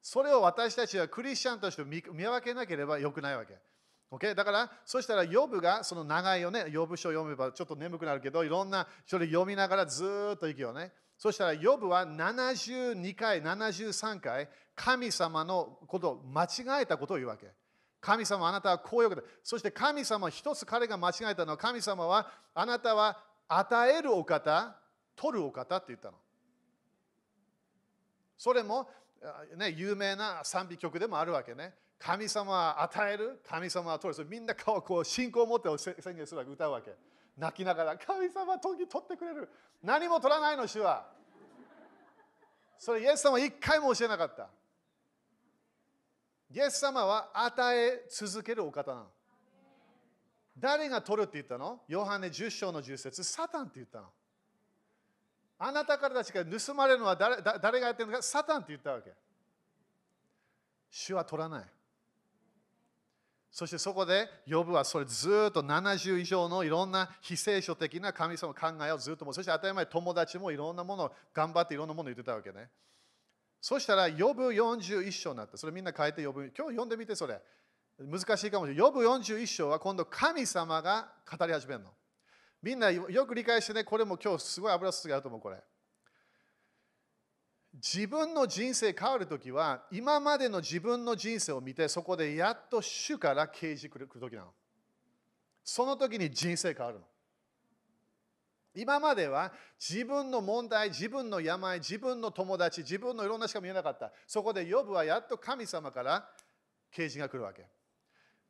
[0.02, 3.58] それを私たちはクリスチャンとして見分けなければよくないわけ。
[4.10, 4.34] Okay?
[4.34, 10.92] だから、そしたら、ヨブが、その長いよね、ヨブ書を読めばちょっと眠くなるけど、いろんな、それ読みながらずっと行くよね。
[11.16, 17.52] そしたら、ヨブは72回、73回、神様のことを間違えたことを言うわけ。
[18.00, 19.22] 神様、あなたはこういうこと。
[19.44, 24.76] そして神様、一つ彼が間違えたのは、神様は、あなたは与えるお方、
[25.14, 26.16] 取るお方って言ったの。
[28.38, 28.88] それも、
[29.56, 31.74] ね、有名な賛美曲でもあるわけね。
[32.02, 34.26] 神様は与える、神様は取る。
[34.26, 36.94] みんな顔こう信仰を持って宣言するわけ、歌うわけ。
[37.36, 39.48] 泣きながら、神様は時取ってくれる。
[39.82, 41.06] 何も取らないの、主は。
[42.78, 44.48] それ、イエス様は一回も教えなかった。
[46.52, 49.06] イエス様は与え続けるお方なの。
[50.58, 51.80] 誰が取るって言ったの？
[51.86, 54.08] ヨハネ10章の10節サタンって言ったの。
[55.58, 58.22] あなたからたちが盗まれるのは誰誰がやってるのか？
[58.22, 59.12] サタンって言ったわけ。
[60.90, 61.64] 主は取らない。
[63.50, 72.68] そしてそこで、ヨブはそれずっと70以上のいろんな非聖書的な神様の考えをずっともそして当たり前友達もいろんなものを頑張っていろんなものを言ってたわけね。
[73.60, 75.58] そしたら、ヨブ41章になった。
[75.58, 76.44] それみんな書いて呼ぶ。
[76.56, 77.40] 今日読んでみて、それ。
[77.98, 78.76] 難しいかもしれない。
[78.78, 81.90] ヨブ41章は今度神様が語り始めるの。
[82.62, 85.56] みんなよく理解してね、これも今日すごい油注ぎあると思う、これ。
[87.74, 94.52] 自分の人生変わるときは、今までの自分の人生を見て、そこでやっと主から啓示来るときなの。
[95.62, 97.04] その時に人生変わるの。
[98.74, 104.12] 今までは自分の問題、自分の病、自分の友達、自分のいろんなしか見えなかった。
[104.26, 106.28] そこでヨブはやっと神様から
[106.90, 107.66] 啓示が来るわけ。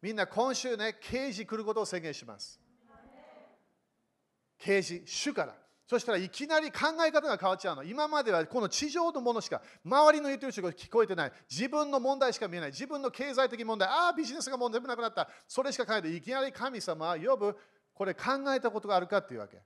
[0.02, 2.60] みんな今週ね、啓示来ることを宣言します。
[4.58, 5.59] 啓示、主から。
[5.91, 7.82] そしたらいきなり考え方が変わっちゃうの。
[7.82, 11.32] 今まではこの地上のものしか、周りの言ってる人が聞こえてない。
[11.51, 12.70] 自分の問題しか見えない。
[12.70, 15.28] 自分の経済的問題、ああ、ビジネスがもう全部なくなった。
[15.49, 17.59] それしか考えて、いきなり神様は呼ぶ、
[17.93, 18.22] これ考
[18.55, 19.61] えたことがあるかっていうわけ。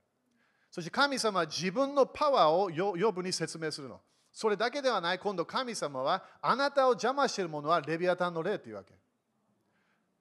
[0.71, 4.01] そして神様は自分のパワーを呼ぶに説明するの。
[4.31, 8.95] それだけではない、今度神様はあなたを邪魔しているものはレビアタンの霊というわけ。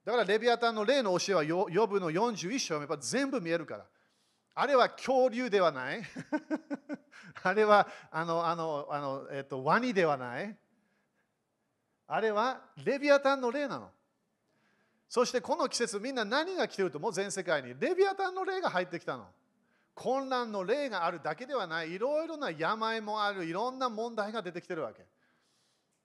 [0.05, 3.87] だからレビアタンの霊の教えは呼ぶの41章やっぱ全部見えるから。
[4.55, 6.03] あれは恐竜ではない。
[7.43, 10.57] あれはあのあのあの、えっと、ワニではない。
[12.07, 13.91] あれはレビアタンの霊なの。
[15.09, 17.13] そしてこの季節みんな何が来てるともう？
[17.13, 19.27] 全世界にレビアタンの霊が入ってきたの。
[19.95, 21.93] 混乱の霊があるだけではない。
[21.93, 23.45] いろいろな病もある。
[23.45, 25.05] いろんな問題が出てきてるわけ。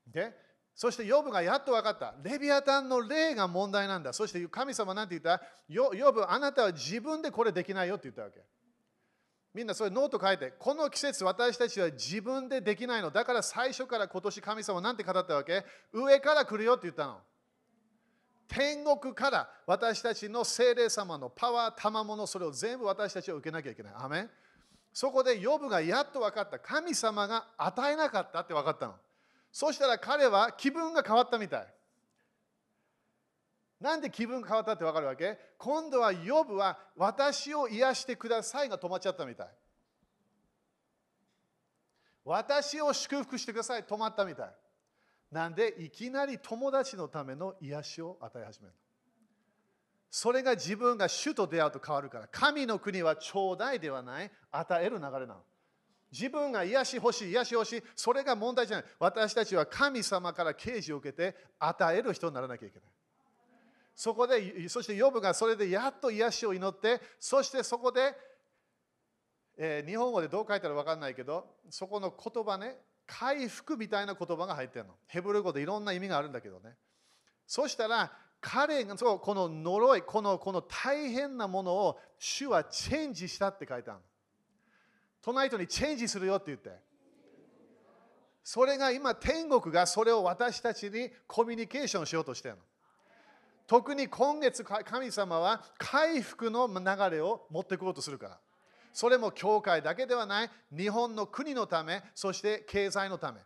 [0.08, 0.49] で
[0.80, 2.14] そしてヨブがやっと分かった。
[2.24, 4.14] レビアタンの霊が問題なんだ。
[4.14, 5.44] そして神様なんて言った？
[5.68, 8.40] ヨブ、あなたは自分でこれできないよって言ったわけ。
[9.54, 13.12] みんなそれノート書いて、この季節私たちは自分でできないの。
[13.12, 17.18] だから最初から今年神様は何て語ったわけ上から来るよって言ったの。
[18.48, 23.94] 天国から私たちの聖霊様のパワー、賜物、それを全部私たちは受けなきゃいけない。
[23.98, 24.30] アメ
[24.94, 26.58] そこでヨブがやっと分かった。
[26.58, 28.94] 神様が与えなかったって分かったの。
[29.52, 31.74] そしたら彼は気分が変わったみたい。
[33.82, 35.40] なんで気分が変わったって分かるわけ？
[35.58, 39.48] 今度はヨブは私を癒してくださいが止まっちゃったみたい。
[42.26, 44.50] 私を祝福してください止まったみたい。
[45.32, 48.74] なんでいきなり友達のための癒しを与え始める。
[50.12, 52.28] それが自分が主と出会うと変わるから。
[52.32, 55.44] 神の国はちょうだいではない、与える流れなの。
[56.12, 58.86] 自分が癒し欲しい、癒し欲しい、それが問題じゃない。
[59.00, 62.90] 私たちは神様から啓示を受けて与える人にならなきゃいけない。
[63.96, 68.16] そこで、そしてヨブがそれでやっと癒しを祈って、そしてそこで、
[69.58, 74.96] えー、日本語でどう書いたら分かんないけど、そこの言葉ね、回復みたいな言葉が入ってるの。
[75.08, 76.76] ヘブル語でいろんな意味があるんだけどね。
[77.46, 84.06] そしたら、彼がそうこの呪い、このこの大変なものを主はチェンジしたって書いてあるの。
[85.22, 86.72] 隣人にチェンジするよって言って。
[88.44, 92.62] それが今、天国がそれを私たちにコミュニケーションしようとしてるの。
[93.68, 98.40] 特に今月、神様は回復の流れを持ってこうとするから。
[98.92, 103.40] それも教会だけではない、日本の国のため、そして経済のため。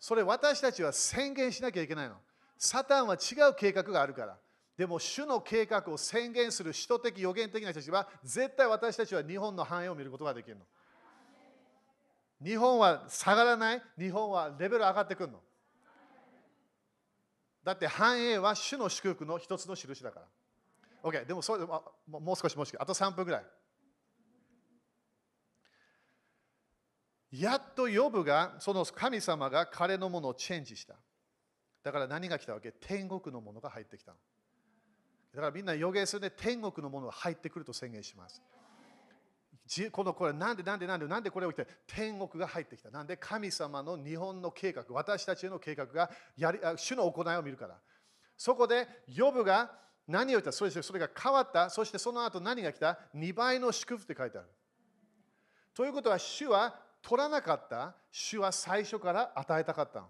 [0.00, 2.16] それ私たちは宣言しなきゃいけないの。
[2.56, 4.38] サタンは違う計画があるから。
[4.76, 10.64] でも、主の計画を宣言する使徒的、予言的な人たちは、絶対私たちは日本の繁栄を見ることができるの。
[12.42, 15.40] 日本は下がらない、日本はレベル上がってくるの？
[17.64, 20.26] だって繁栄は主の祝福の一つの印だから。
[21.02, 21.82] OK、でもそれも
[22.32, 23.44] う少しもう少し、あと3分ぐらい。
[27.30, 30.94] やっと呼ぶが、その神様が彼のものをチェンジした。
[31.82, 32.72] だから何が来たわけ？
[32.72, 34.12] 天国のものが入ってきた。
[34.12, 34.16] だ
[35.42, 38.40] からみんな予言するで天国のものが入ってくると宣言します。
[39.92, 42.90] このこれなんでなんでなんでなんでこれを言って天国が入ってきた。
[42.90, 47.78] なんで神様の日本の計画、私たちへの計画がやり主の行いを見るから。
[48.36, 49.70] そこでヨブが
[50.06, 50.52] 何を言った？
[50.52, 51.68] それそれが変わった。
[51.70, 54.48] そしてその後何が来た ?2 倍の祝福って書いてある。
[55.74, 57.94] ということは主は取らなかった。
[58.10, 60.08] 主は最初から与えたかったの。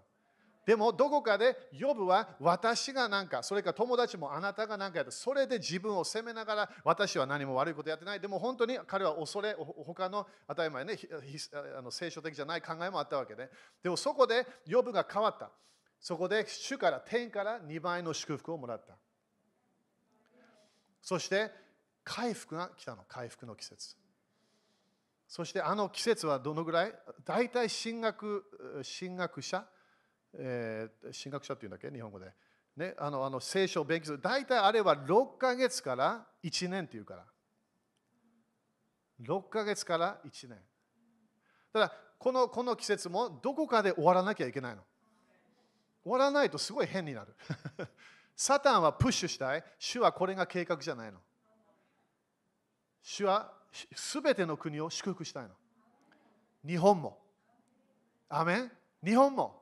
[0.69, 5.11] でもどこかでヨブは私が何か、それか友達もあなたが何かやった。
[5.11, 8.19] それで自分を責めながら私は何も悪いことやってない。
[8.19, 10.99] でも本当に彼は恐れ、他の当たり前ね、
[11.75, 13.49] あの聖書的じゃない考えもあったわけで。
[13.81, 15.49] でもそこでヨブが変わった。
[15.99, 18.95] そこで主から天から2倍の祝福をもらった。
[21.01, 21.49] そして
[22.03, 23.95] 回復が来たの、回復の季節。
[25.27, 26.93] そしてあの季節はどのぐらい？
[27.25, 28.45] 大体進学
[28.83, 29.65] 進学者
[30.33, 31.89] えー、進学者っていうんだっけ？
[31.91, 32.31] 日本語で。
[32.75, 34.21] ね、あのあの聖書を勉強する。
[34.21, 37.25] 大体あれは6ヶ月から1年っていうから。
[39.21, 40.57] 6ヶ月から1年。
[41.73, 44.83] ただこのこの季節もどこかで終わらなきゃいけないの。
[46.03, 47.35] 終わらないとすごい変になる。
[48.35, 49.63] サタンはプッシュしたい。
[49.77, 51.19] 主はこれが計画じゃないの。
[53.01, 53.53] 主は
[53.93, 55.55] すべての国を祝福したいの。
[56.65, 57.21] 日本も。
[58.29, 58.71] アメン？
[59.03, 59.58] 日本も。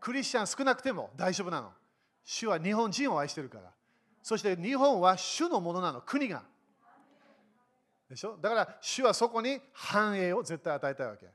[0.00, 1.70] クリスチャン少なくても大丈夫なの。
[2.24, 3.70] 主は日本人を愛してるから。
[4.22, 6.42] そして日本は主のものなの、国が。
[8.08, 8.36] でしょ？
[8.40, 11.26] だから主はそこに繁栄を絶対与えたいわけ。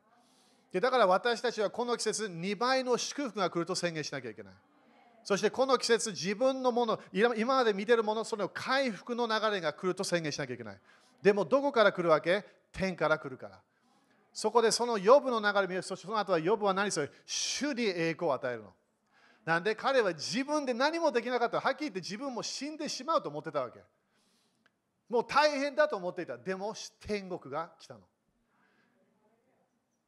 [0.71, 4.53] でだから私たちはこの季節2倍の祝福が来ると宣言しなきゃいけない。
[5.23, 10.77] そしてこの季節自分のもの、今まで見てるもの、その回復の流れが来ると宣言しなきゃいけない。
[11.21, 12.45] でもどこから来るわけ？
[12.71, 13.59] 天から来るから。
[14.35, 18.73] そこでその予部の流れを見るそしてその後は予部は何それ主に栄光を与えるの。
[19.45, 21.61] なんで彼は自分で何もできなかった。
[21.61, 23.79] はっきり言って自分も死んでしまうと思ってたわけ。
[25.07, 26.37] もう大変だと思っていた。
[26.37, 28.01] でも天国が来たの。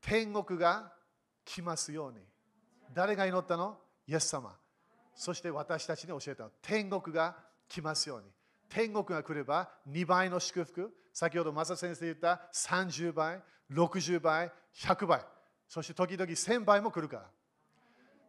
[0.01, 0.91] 天国が
[1.45, 2.17] 来ますように。
[2.93, 3.78] 誰が祈ったの？
[4.07, 4.53] イエス様。
[5.15, 6.49] そして私たちに教えたの。
[6.61, 7.38] 天国が
[7.69, 8.25] 来ますように。
[8.67, 10.93] 天国が来れば2倍の祝福。
[11.13, 13.41] 先ほどマサ先生言った30倍、
[13.72, 15.22] 60倍、100倍。
[15.68, 17.30] そして時々1000倍も来るから。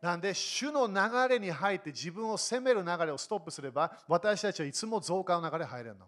[0.00, 0.94] なんで、主の流
[1.28, 6.06] れに入って自分を責める流れをストップすれば、私たちはいつも増加の流れに入れるの。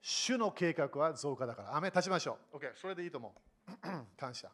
[0.00, 1.76] 主の計画は増加だから。
[1.76, 2.56] 雨立ちましょう。
[2.56, 3.34] OK、それでいいと思
[3.68, 3.72] う。
[4.16, 4.50] 感謝。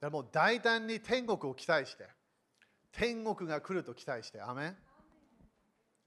[0.00, 2.08] だもう大胆に天国を期待して、
[2.92, 4.76] 天国が来ると期待して、アメン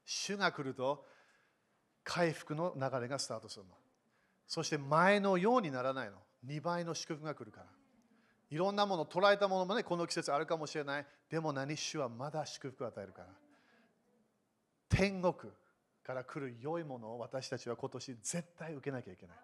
[0.07, 1.05] 主が来ると
[2.03, 3.71] 回復の流れがスタートするの。
[4.47, 6.15] そして前のようにならないの。
[6.47, 7.65] 2倍の祝福が来るから。
[8.49, 11.05] いろんなもの、捉えたものもね、この季節あるかもしれない。
[11.29, 11.75] でも何？
[11.75, 13.27] 主はまだ祝福を与えるから。
[14.87, 15.33] 天国
[16.05, 19.37] から来る良いものを私たちは今年絶対受けなきゃいけない。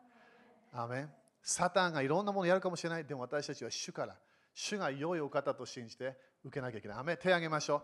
[0.71, 1.09] アメン
[1.41, 3.03] サタンがいろんなものをやるかもしれない。
[3.03, 4.15] でも私たちは主から、
[4.53, 6.97] 主が良いお方と信じて受けなきゃいけない。
[6.99, 7.83] アメン手を挙げましょう。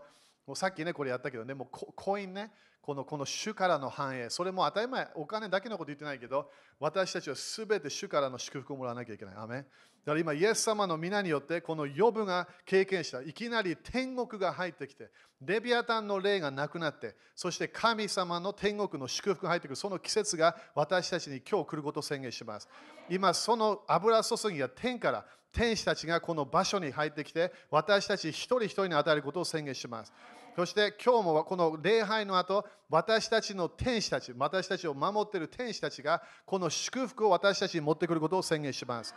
[0.50, 2.50] もうさっきね、これやったけどね、もうコインね、
[2.82, 9.34] このこの主からの繁栄、それも当たり前、お金だけのこと言ってないけど、私たちはすべて主からの祝福をもらわなきゃいけない。
[9.36, 9.62] アメだ
[10.06, 15.08] から今、イエス様の皆によって、この呼ぶが経験した、いきなり天国が入ってきて、
[15.40, 22.68] レビアタンの霊がなくなって、そして神様の天国の祝福が入ってくる、その季節が私たちに今日来ることを宣言します。
[23.08, 30.12] 今、その油注ぎが天から、天使たちがこの場所に入ってきて、私たち一人一人に与えることを宣言します。
[30.56, 39.14] そして今日もこの礼拝の後、私たちの天使たち、私たちを守っている天使たちが、この祝福を私たちに持ってくることを宣言します。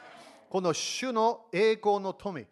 [0.50, 2.46] この主の栄光の富、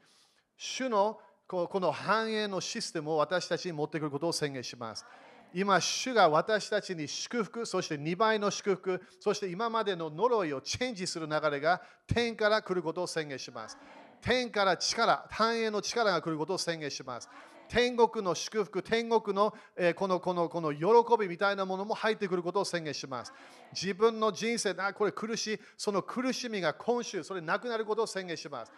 [0.57, 5.05] 主のこの繁栄のシステムを私たちに持ってくることを宣言します。
[5.53, 13.77] 今、主が私たちに祝福、そして2倍の祝福、そして今までの呪いをチェンジする流れが天から来ることを宣言します。
[14.21, 17.29] 天から力、繁栄の力が来ることを宣言します。
[17.71, 20.83] 天国の祝福、天国の、えー、このこのこの喜
[21.17, 23.31] びみたいなものも入ってくることを宣言します。
[23.71, 28.73] 自分の人生、あこれ苦しい、その苦しみが今週、それなくなることを宣言します。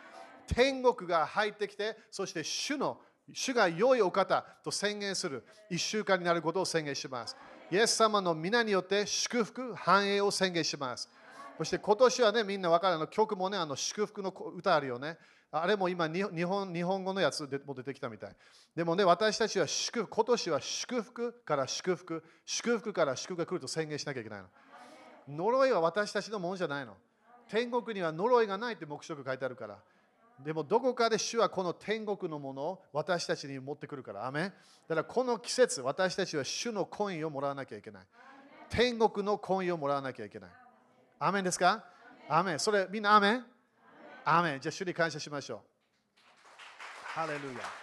[0.45, 2.99] 天国が入ってきて、そして主の
[3.31, 7.35] 主が良いお方と宣言する1週間になることを宣言します。
[7.71, 11.09] イエス様の皆によって祝福、繁栄を宣言します。
[11.57, 15.17] そして今年はね、みんな分かるの曲もね、あの祝福の歌あるよね。
[15.55, 18.35] あれも今日本、日本語のやつでも出てきたみたい。
[18.75, 24.47] でもね、私たちは祝福、今年は祝福から祝福、祝福から祝福が来ると宣言しなきゃいけないの。
[25.27, 26.97] 呪いは私たちのものじゃないの。
[27.47, 29.77] 天国には呪いがないって目標書いてあるから。
[30.43, 34.25] でもどこかで主はこの天国のものを私たちに持ってくるから。
[34.25, 34.51] アメ
[34.87, 38.03] だからこの季節、私たちは主のコインをもらわなきゃいけない。
[38.71, 40.49] 天国のコインをもらわなきゃいけない。
[41.19, 41.85] アメンですか？
[42.27, 42.59] アメン。
[42.59, 43.45] それみんなアメン？
[44.25, 45.59] アメンじゃあ主に感謝しましょう。
[47.05, 47.82] ハレルヤ。